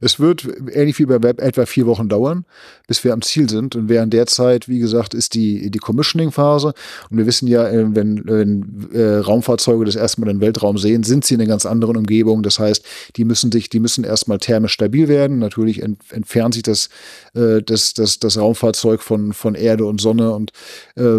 [0.00, 2.44] Es wird ähnlich wie bei Web etwa vier Wochen dauern,
[2.86, 3.74] bis wir am Ziel sind.
[3.74, 6.72] Und während der Zeit, wie gesagt, ist die, die Commissioning-Phase.
[7.10, 11.02] Und wir wissen ja, äh, wenn, wenn äh, Raumfahrzeuge das erste Mal den Weltraum sehen,
[11.02, 12.42] sind sie in einer ganz anderen Umgebung.
[12.42, 12.84] Das heißt,
[13.16, 15.40] die müssen sich, die müssen erstmal thermisch stabil werden.
[15.40, 16.88] Natürlich ent, entfernt sich das,
[17.34, 20.52] äh, das, das, das Raumfahrzeug von, von Erde und Sonne und
[20.94, 21.18] äh,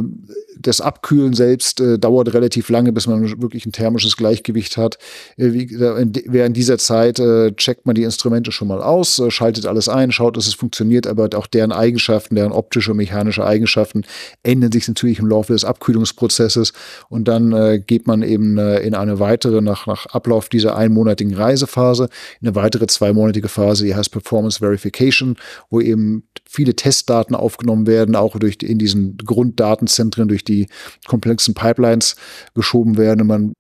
[0.60, 4.98] das Abkühlen selbst äh, dauert relativ lange, bis man wirklich ein thermisches Gleichgewicht hat.
[5.38, 9.65] Äh, wie, während dieser Zeit äh, checkt man die Instrumente schon mal aus, äh, schaltet
[9.65, 14.03] alles ein, schaut, dass es funktioniert, aber auch deren Eigenschaften, deren optische und mechanische Eigenschaften
[14.43, 16.71] ändern sich natürlich im Laufe des Abkühlungsprozesses
[17.10, 21.34] und dann äh, geht man eben äh, in eine weitere, nach, nach Ablauf dieser einmonatigen
[21.34, 25.36] Reisephase, in eine weitere zweimonatige Phase, die heißt Performance Verification,
[25.69, 30.67] wo eben viele Testdaten aufgenommen werden, auch durch in diesen Grunddatenzentren, durch die
[31.08, 32.15] komplexen Pipelines
[32.55, 33.21] geschoben werden.
[33.21, 33.53] Und man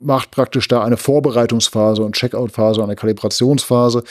[0.00, 4.02] macht praktisch da eine Vorbereitungsphase und Checkout-Phase, eine Kalibrationsphase,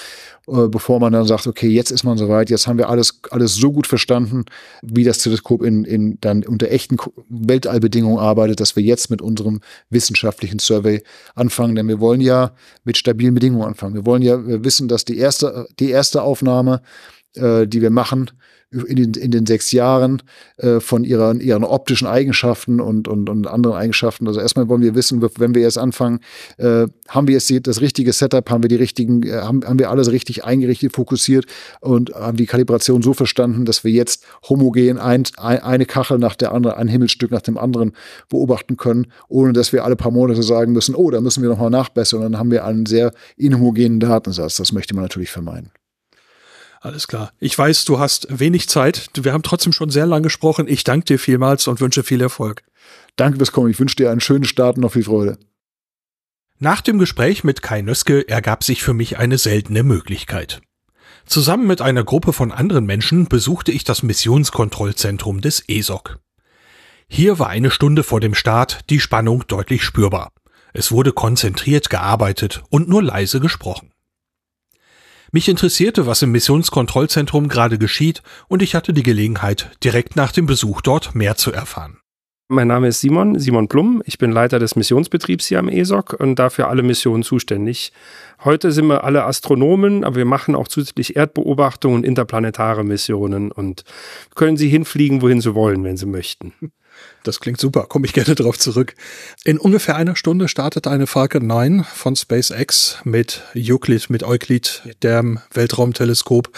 [0.48, 3.56] äh, bevor man dann sagt, okay, jetzt ist man soweit, jetzt haben wir alles, alles
[3.56, 4.46] so gut verstanden,
[4.82, 6.98] wie das Teleskop in, in dann unter echten
[7.30, 11.04] Weltallbedingungen arbeitet, dass wir jetzt mit unserem wissenschaftlichen Survey
[11.36, 11.76] anfangen.
[11.76, 12.52] Denn wir wollen ja
[12.84, 13.96] mit stabilen Bedingungen anfangen.
[13.96, 16.82] Wir wollen ja wissen, dass die erste, die erste Aufnahme,
[17.36, 18.32] äh, die wir machen,
[18.72, 20.22] in den, in den sechs Jahren
[20.58, 24.28] äh, von ihren, ihren optischen Eigenschaften und, und, und anderen Eigenschaften.
[24.28, 26.20] Also erstmal wollen wir wissen, wenn wir jetzt anfangen,
[26.58, 29.90] äh, haben wir jetzt das richtige Setup, haben wir die richtigen, äh, haben, haben wir
[29.90, 31.46] alles richtig eingerichtet, fokussiert
[31.82, 36.52] und haben die Kalibration so verstanden, dass wir jetzt homogen ein, eine Kachel nach der
[36.52, 37.94] anderen, ein Himmelstück nach dem anderen
[38.30, 41.72] beobachten können, ohne dass wir alle paar Monate sagen müssen, oh, da müssen wir nochmal
[41.72, 42.20] nachbessern.
[42.20, 44.58] Und dann haben wir einen sehr inhomogenen Datensatz.
[44.58, 45.72] Das möchte man natürlich vermeiden.
[46.82, 47.34] Alles klar.
[47.40, 49.10] Ich weiß, du hast wenig Zeit.
[49.14, 50.68] Wir haben trotzdem schon sehr lange gesprochen.
[50.68, 52.64] Ich danke dir vielmals und wünsche viel Erfolg.
[53.18, 53.70] Danke fürs Kommen.
[53.70, 55.38] Ich wünsche dir einen schönen Start und noch viel Freude.
[56.58, 60.62] Nach dem Gespräch mit Kai Nöske ergab sich für mich eine seltene Möglichkeit.
[61.26, 66.20] Zusammen mit einer Gruppe von anderen Menschen besuchte ich das Missionskontrollzentrum des ESOC.
[67.08, 70.32] Hier war eine Stunde vor dem Start die Spannung deutlich spürbar.
[70.74, 73.89] Es wurde konzentriert gearbeitet und nur leise gesprochen.
[75.32, 80.48] Mich interessierte, was im Missionskontrollzentrum gerade geschieht, und ich hatte die Gelegenheit, direkt nach dem
[80.48, 82.00] Besuch dort mehr zu erfahren.
[82.48, 84.02] Mein Name ist Simon, Simon Blum.
[84.08, 87.94] Ich bin Leiter des Missionsbetriebs hier am ESOC und dafür alle Missionen zuständig.
[88.44, 93.84] Heute sind wir alle Astronomen, aber wir machen auch zusätzlich Erdbeobachtungen und interplanetare Missionen und
[94.34, 96.54] können Sie hinfliegen, wohin Sie wollen, wenn Sie möchten.
[97.24, 98.96] Das klingt super, komme ich gerne darauf zurück.
[99.44, 105.40] In ungefähr einer Stunde startet eine Falcon 9 von SpaceX mit Euclid, mit Euclid, dem
[105.54, 106.50] Weltraumteleskop.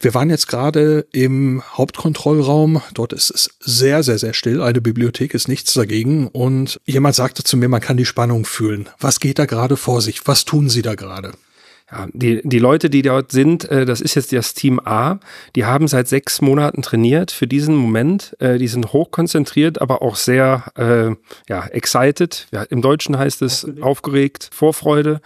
[0.00, 2.82] Wir waren jetzt gerade im Hauptkontrollraum.
[2.94, 4.62] Dort ist es sehr, sehr, sehr still.
[4.62, 6.28] Eine Bibliothek ist nichts dagegen.
[6.28, 8.88] Und jemand sagte zu mir, man kann die Spannung fühlen.
[8.98, 10.26] Was geht da gerade vor sich?
[10.26, 11.32] Was tun Sie da gerade?
[11.90, 15.20] Ja, die, die Leute, die dort sind, äh, das ist jetzt das Team A,
[15.54, 18.36] die haben seit sechs Monaten trainiert für diesen Moment.
[18.40, 21.14] Äh, die sind hochkonzentriert, aber auch sehr äh,
[21.48, 22.48] ja, excited.
[22.50, 25.20] Ja, Im Deutschen heißt es aufgeregt, aufgeregt Vorfreude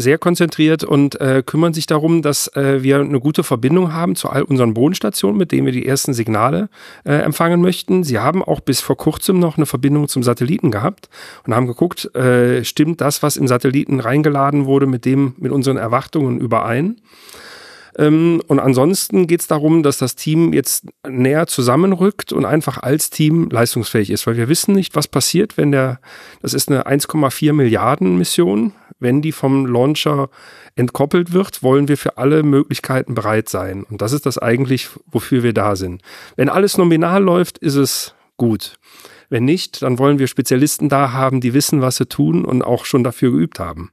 [0.00, 4.28] sehr konzentriert und äh, kümmern sich darum, dass äh, wir eine gute Verbindung haben zu
[4.28, 6.68] all unseren Bodenstationen, mit denen wir die ersten Signale
[7.04, 8.02] äh, empfangen möchten.
[8.02, 11.08] Sie haben auch bis vor kurzem noch eine Verbindung zum Satelliten gehabt
[11.46, 15.76] und haben geguckt, äh, stimmt das, was im Satelliten reingeladen wurde, mit dem, mit unseren
[15.76, 16.96] Erwartungen überein.
[17.96, 23.10] Ähm, und ansonsten geht es darum, dass das Team jetzt näher zusammenrückt und einfach als
[23.10, 26.00] Team leistungsfähig ist, weil wir wissen nicht, was passiert, wenn der,
[26.42, 30.28] das ist eine 1,4 Milliarden Mission, wenn die vom Launcher
[30.76, 33.84] entkoppelt wird, wollen wir für alle Möglichkeiten bereit sein.
[33.84, 36.02] Und das ist das eigentlich, wofür wir da sind.
[36.36, 38.78] Wenn alles nominal läuft, ist es gut.
[39.30, 42.84] Wenn nicht, dann wollen wir Spezialisten da haben, die wissen, was sie tun und auch
[42.84, 43.90] schon dafür geübt haben.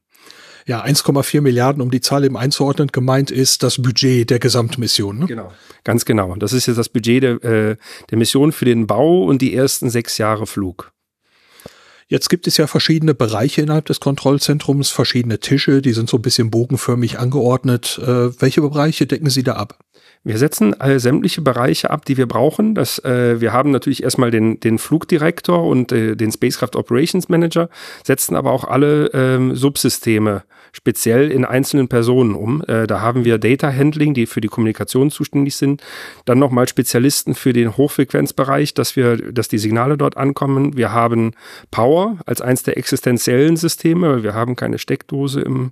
[0.68, 5.20] Ja, 1,4 Milliarden, um die Zahl eben einzuordnen, gemeint ist das Budget der Gesamtmission.
[5.20, 5.26] Ne?
[5.26, 5.54] Genau,
[5.86, 6.36] ganz genau.
[6.36, 7.78] Das ist jetzt das Budget der, äh,
[8.10, 10.92] der Mission für den Bau und die ersten sechs Jahre Flug.
[12.10, 16.22] Jetzt gibt es ja verschiedene Bereiche innerhalb des Kontrollzentrums, verschiedene Tische, die sind so ein
[16.22, 17.98] bisschen bogenförmig angeordnet.
[18.02, 19.80] Äh, welche Bereiche decken Sie da ab?
[20.24, 22.76] Wir setzen alle sämtliche Bereiche ab, die wir brauchen.
[22.76, 27.70] Das, äh, wir haben natürlich erstmal den, den Flugdirektor und äh, den Spacecraft Operations Manager,
[28.04, 30.44] setzen aber auch alle ähm, Subsysteme
[30.78, 32.64] speziell in einzelnen Personen um.
[32.68, 35.82] Äh, da haben wir Data Handling, die für die Kommunikation zuständig sind.
[36.26, 40.78] Dann nochmal Spezialisten für den Hochfrequenzbereich, dass wir, dass die Signale dort ankommen.
[40.78, 41.32] Wir haben
[41.72, 44.22] Power als eins der existenziellen Systeme.
[44.22, 45.72] Wir haben keine Steckdose im,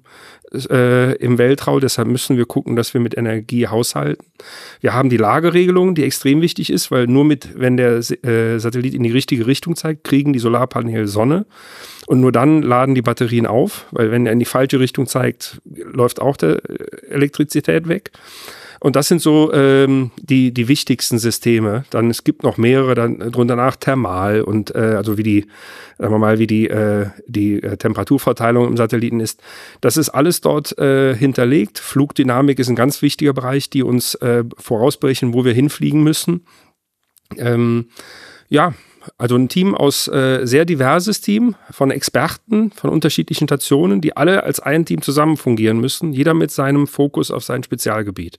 [0.70, 4.26] äh, im Weltraum, deshalb müssen wir gucken, dass wir mit Energie haushalten.
[4.82, 8.94] Wir haben die Lageregelung, die extrem wichtig ist, weil nur mit, wenn der äh, Satellit
[8.94, 11.46] in die richtige Richtung zeigt, kriegen die Solarpaneele Sonne.
[12.08, 15.60] Und nur dann laden die Batterien auf, weil wenn er in die falsche Richtung zeigt,
[15.66, 18.12] läuft auch der äh, Elektrizität weg.
[18.86, 21.86] Und das sind so ähm, die, die wichtigsten Systeme.
[21.90, 25.48] Dann es gibt noch mehrere, dann drunter nach Thermal und äh, also wie die,
[25.98, 29.42] sagen wir mal, wie die, äh, die äh, Temperaturverteilung im Satelliten ist.
[29.82, 31.80] Das ist alles dort äh, hinterlegt.
[31.80, 36.46] Flugdynamik ist ein ganz wichtiger Bereich, die uns äh, vorausbrechen, wo wir hinfliegen müssen.
[37.38, 37.88] Ähm,
[38.50, 38.76] ja,
[39.18, 44.44] also ein Team aus äh, sehr diverses Team von Experten von unterschiedlichen Stationen, die alle
[44.44, 48.38] als ein Team zusammen fungieren müssen, jeder mit seinem Fokus auf sein Spezialgebiet.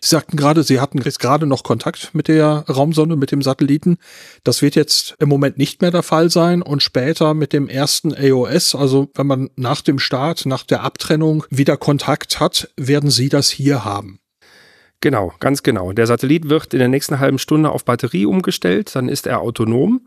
[0.00, 3.98] Sie sagten gerade, Sie hatten jetzt gerade noch Kontakt mit der Raumsonde, mit dem Satelliten.
[4.44, 8.14] Das wird jetzt im Moment nicht mehr der Fall sein und später mit dem ersten
[8.14, 13.28] AOS, also wenn man nach dem Start, nach der Abtrennung wieder Kontakt hat, werden Sie
[13.28, 14.20] das hier haben.
[15.00, 15.92] Genau, ganz genau.
[15.92, 20.00] Der Satellit wird in der nächsten halben Stunde auf Batterie umgestellt, dann ist er autonom.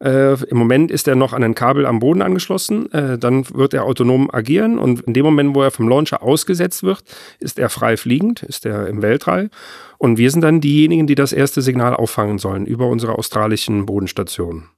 [0.00, 3.72] Äh, Im Moment ist er noch an ein Kabel am Boden angeschlossen, äh, dann wird
[3.72, 7.02] er autonom agieren und in dem Moment, wo er vom Launcher ausgesetzt wird,
[7.38, 9.48] ist er frei fliegend, ist er im Weltall
[9.96, 14.68] und wir sind dann diejenigen, die das erste Signal auffangen sollen über unsere australischen Bodenstationen.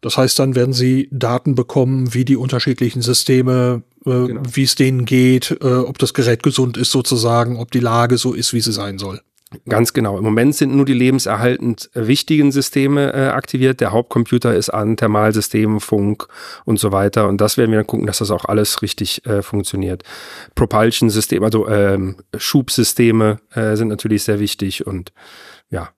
[0.00, 4.42] Das heißt, dann werden Sie Daten bekommen, wie die unterschiedlichen Systeme, äh, genau.
[4.52, 8.32] wie es denen geht, äh, ob das Gerät gesund ist sozusagen, ob die Lage so
[8.32, 9.20] ist, wie sie sein soll.
[9.66, 10.18] Ganz genau.
[10.18, 13.80] Im Moment sind nur die lebenserhaltend wichtigen Systeme äh, aktiviert.
[13.80, 16.28] Der Hauptcomputer ist an, Thermalsystem, Funk
[16.66, 17.26] und so weiter.
[17.28, 20.02] Und das werden wir dann gucken, dass das auch alles richtig äh, funktioniert.
[20.54, 25.12] Propulsion-Systeme, also ähm, Schubsysteme äh, sind natürlich sehr wichtig und
[25.70, 25.90] ja,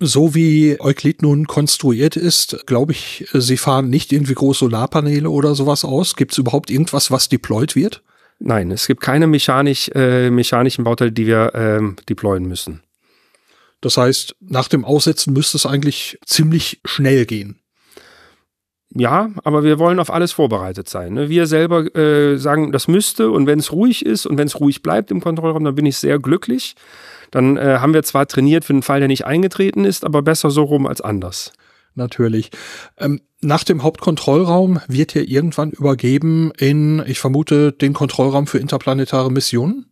[0.00, 5.54] so wie Euklid nun konstruiert ist, glaube ich, Sie fahren nicht irgendwie große Solarpaneele oder
[5.54, 6.16] sowas aus.
[6.16, 8.02] Gibt es überhaupt irgendwas, was deployed wird?
[8.38, 12.82] Nein, es gibt keine mechanisch, äh, mechanischen Bauteile, die wir ähm, deployen müssen.
[13.82, 17.60] Das heißt, nach dem Aussetzen müsste es eigentlich ziemlich schnell gehen.
[18.92, 21.14] Ja, aber wir wollen auf alles vorbereitet sein.
[21.14, 21.28] Ne?
[21.28, 24.82] Wir selber äh, sagen, das müsste und wenn es ruhig ist und wenn es ruhig
[24.82, 26.74] bleibt im Kontrollraum, dann bin ich sehr glücklich.
[27.30, 30.50] Dann äh, haben wir zwar trainiert für den Fall, der nicht eingetreten ist, aber besser
[30.50, 31.52] so rum als anders.
[31.94, 32.50] Natürlich.
[32.98, 39.30] Ähm, nach dem Hauptkontrollraum wird hier irgendwann übergeben in, ich vermute, den Kontrollraum für interplanetare
[39.32, 39.89] Missionen?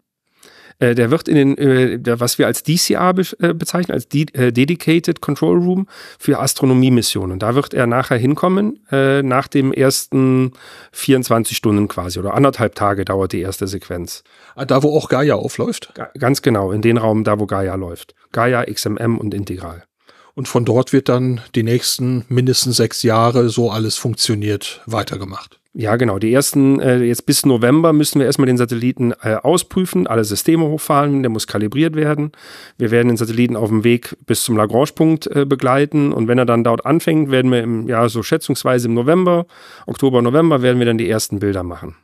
[0.81, 4.26] Äh, der wird in den, äh, was wir als DCR be äh, bezeichnen, als De
[4.33, 7.39] äh, Dedicated Control Room für Astronomiemissionen.
[7.39, 10.53] Da wird er nachher hinkommen, nach dem ersten
[10.93, 14.22] 24 Stunden quasi oder anderthalb Tage dauert die erste Sequenz.
[14.55, 15.93] Ah, da, wo auch Gaia aufläuft?
[15.95, 18.14] Ga ganz genau, in den Raum, da wo Gaia läuft.
[18.33, 19.85] Gaia, XMM und Integral.
[20.35, 25.58] Und von dort wird dann die nächsten mindestens sechs Jahre, so alles funktioniert, weitergemacht.
[25.81, 26.18] Ja, genau.
[26.18, 30.64] Die ersten, äh, jetzt bis November müssen wir erstmal den Satelliten äh, ausprüfen, alle Systeme
[30.64, 32.33] hochfahren, der muss kalibriert werden.
[32.79, 36.47] Wir werden den Satelliten auf dem Weg bis zum Lagrange-Punkt äh, begleiten und wenn er
[36.47, 39.47] dann dort anfängt, werden wir im, ja, so schätzungsweise im November,
[39.87, 41.95] Oktober, November, werden wir dann die ersten Bilder machen.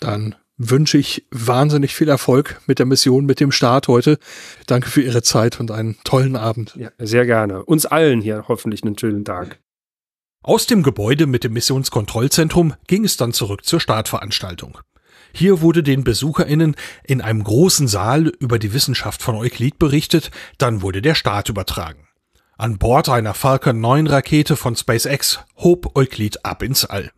[0.00, 4.18] Dann wünsche ich wahnsinnig viel Erfolg mit der Mission, mit dem Start heute.
[4.66, 6.76] Danke für Ihre Zeit und einen tollen Abend.
[6.76, 7.64] Ja, sehr gerne.
[7.64, 9.60] Uns allen hier hoffentlich einen schönen Tag.
[10.46, 14.78] Aus dem Gebäude mit dem Missionskontrollzentrum ging es dann zurück zur Startveranstaltung.
[15.32, 20.82] Hier wurde den BesucherInnen in einem großen Saal über die Wissenschaft von Euklid berichtet, dann
[20.82, 22.06] wurde der Start übertragen.
[22.56, 27.10] An Bord einer Falcon 9 Rakete von SpaceX hob Euklid ab ins All.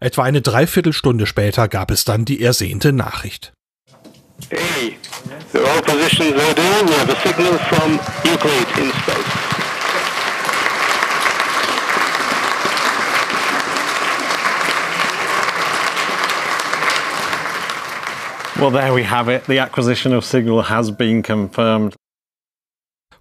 [0.00, 3.52] Etwa eine Dreiviertelstunde später gab es dann die ersehnte Nachricht.
[4.50, 4.98] Hey,
[5.52, 6.88] the all positions are down.
[6.88, 9.45] We have a signal from Euclid in space.
[18.58, 19.44] Well, there we have it.
[19.46, 21.94] The acquisition of Signal has been confirmed.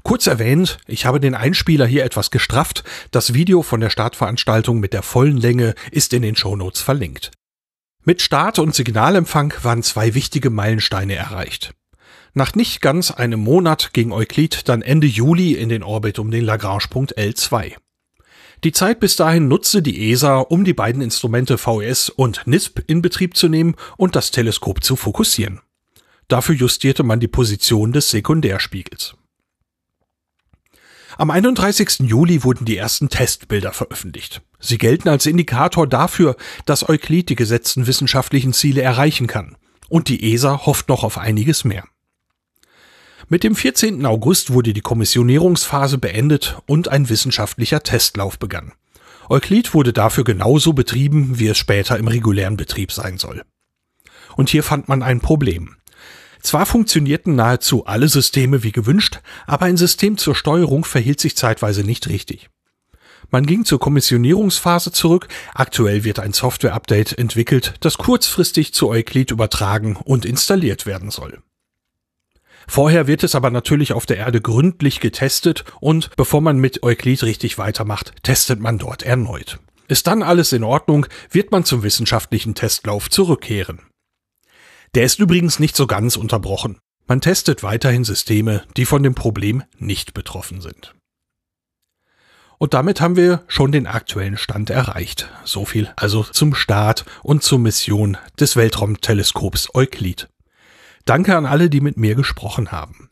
[0.04, 2.86] Kurz erwähnt, ich habe den Einspieler hier etwas gestrafft.
[3.12, 7.32] Das Video von der Startveranstaltung mit der vollen Länge ist in den Shownotes verlinkt.
[8.06, 11.74] Mit Start und Signalempfang waren zwei wichtige Meilensteine erreicht.
[12.34, 16.46] Nach nicht ganz einem Monat ging Euklid dann Ende Juli in den Orbit um den
[16.46, 17.76] Lagrange-Punkt L2.
[18.66, 23.04] Die Zeit bis dahin nutzte die ESA, um die beiden Instrumente VS und NISP in
[23.04, 25.62] Betrieb zu nehmen und das Teleskop zu fokussieren.
[26.30, 29.18] Dafür justierte man die Position des Sekundärspiegels.
[31.16, 32.00] Am 31.
[32.10, 34.42] Juli wurden die ersten Testbilder veröffentlicht.
[34.60, 36.36] Sie gelten als Indikator dafür,
[36.66, 39.58] dass Euklid die gesetzten wissenschaftlichen Ziele erreichen kann.
[39.90, 41.84] Und die ESA hofft noch auf einiges mehr.
[43.28, 44.06] Mit dem 14.
[44.06, 48.74] August wurde die Kommissionierungsphase beendet und ein wissenschaftlicher Testlauf begann.
[49.30, 53.42] Euklid wurde dafür genauso betrieben, wie es später im regulären Betrieb sein soll.
[54.36, 55.78] Und hier fand man ein Problem.
[56.44, 61.84] Zwar funktionierten nahezu alle Systeme wie gewünscht, aber ein System zur Steuerung verhielt sich zeitweise
[61.84, 62.52] nicht richtig.
[63.32, 69.96] Man ging zur Kommissionierungsphase zurück, aktuell wird ein Software-Update entwickelt, das kurzfristig zu Euclid übertragen
[69.96, 71.40] und installiert werden soll.
[72.68, 77.24] Vorher wird es aber natürlich auf der Erde gründlich getestet und bevor man mit Euclid
[77.24, 79.60] richtig weitermacht, testet man dort erneut.
[79.88, 83.82] Ist dann alles in Ordnung, wird man zum wissenschaftlichen Testlauf zurückkehren.
[84.96, 86.80] Der ist übrigens nicht so ganz unterbrochen.
[87.08, 90.96] Man testet weiterhin Systeme, die von dem Problem nicht betroffen sind.
[92.58, 95.30] Und damit haben wir schon den aktuellen Stand erreicht.
[95.44, 100.30] So viel also zum Start und zur Mission des Weltraumteleskops Euklid.
[101.06, 103.10] Danke an alle, die mit mir gesprochen haben.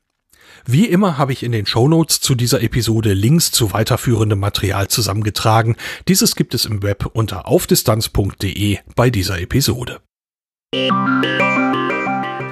[0.65, 5.75] Wie immer habe ich in den Shownotes zu dieser Episode Links zu weiterführendem Material zusammengetragen.
[6.07, 10.01] Dieses gibt es im Web unter aufdistanz.de bei dieser Episode.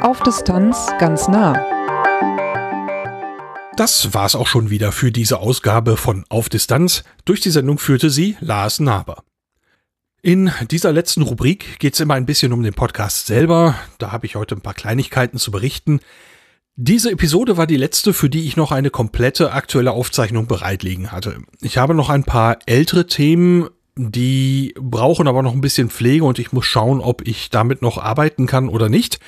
[0.02, 1.54] Auf Distanz ganz nah.
[3.78, 7.04] Das war's auch schon wieder für diese Ausgabe von Auf Distanz.
[7.26, 9.24] Durch die Sendung führte sie Lars Naber.
[10.22, 13.76] In dieser letzten Rubrik geht's immer ein bisschen um den Podcast selber.
[13.98, 16.00] Da habe ich heute ein paar Kleinigkeiten zu berichten.
[16.76, 21.38] Diese Episode war die letzte, für die ich noch eine komplette aktuelle Aufzeichnung bereitlegen hatte.
[21.62, 26.40] Ich habe noch ein paar ältere Themen die brauchen aber noch ein bisschen Pflege und
[26.40, 29.20] ich muss schauen, ob ich damit noch arbeiten kann oder nicht.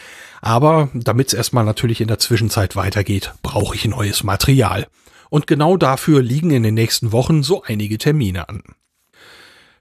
[0.42, 4.88] Aber damit es erstmal natürlich in der Zwischenzeit weitergeht, brauche ich neues Material.
[5.30, 8.64] Und genau dafür liegen in den nächsten Wochen so einige Termine an.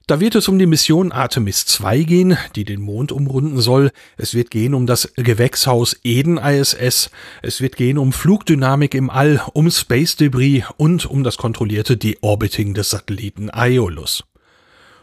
[0.05, 3.89] Da wird es um die Mission Artemis 2 gehen, die den Mond umrunden soll.
[4.17, 7.09] Es wird gehen um das Gewächshaus Eden ISS.
[7.41, 12.73] Es wird gehen um Flugdynamik im All, um Space Debris und um das kontrollierte Deorbiting
[12.73, 14.25] des Satelliten Aeolus.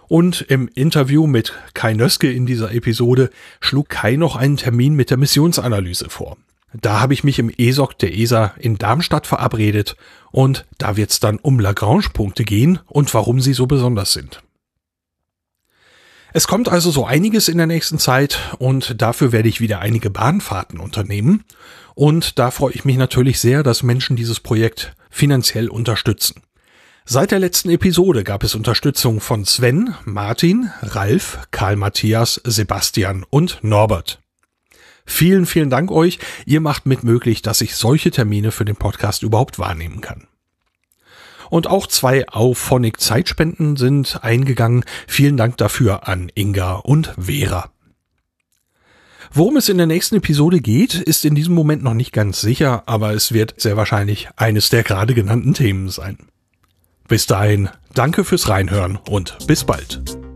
[0.07, 3.31] Und im Interview mit Kai Nöske in dieser Episode
[3.61, 6.37] schlug Kai noch einen Termin mit der Missionsanalyse vor.
[6.79, 9.97] Da habe ich mich im ESOC der ESA in Darmstadt verabredet
[10.31, 14.43] und da wird es dann um Lagrange-Punkte gehen und warum sie so besonders sind.
[16.33, 20.11] Es kommt also so einiges in der nächsten Zeit und dafür werde ich wieder einige
[20.11, 21.45] Bahnfahrten unternehmen.
[21.95, 26.43] Und da freue ich mich natürlich sehr, dass Menschen dieses Projekt finanziell unterstützen.
[27.05, 33.59] Seit der letzten Episode gab es Unterstützung von Sven, Martin, Ralf, Karl Matthias, Sebastian und
[33.63, 34.21] Norbert.
[35.05, 36.21] Vielen, vielen Dank euch.
[36.47, 40.29] Ihr macht mit möglich, dass ich solche Termine für den Podcast überhaupt wahrnehmen kann.
[41.51, 44.85] Und auch zwei Auphonic Zeitspenden sind eingegangen.
[45.07, 47.71] Vielen Dank dafür an Inga und Vera.
[49.33, 52.85] Worum es in der nächsten Episode geht, ist in diesem Moment noch nicht ganz sicher,
[52.87, 56.19] aber es wird sehr wahrscheinlich eines der gerade genannten Themen sein.
[57.07, 60.30] Bis dahin, danke fürs Reinhören und bis bald.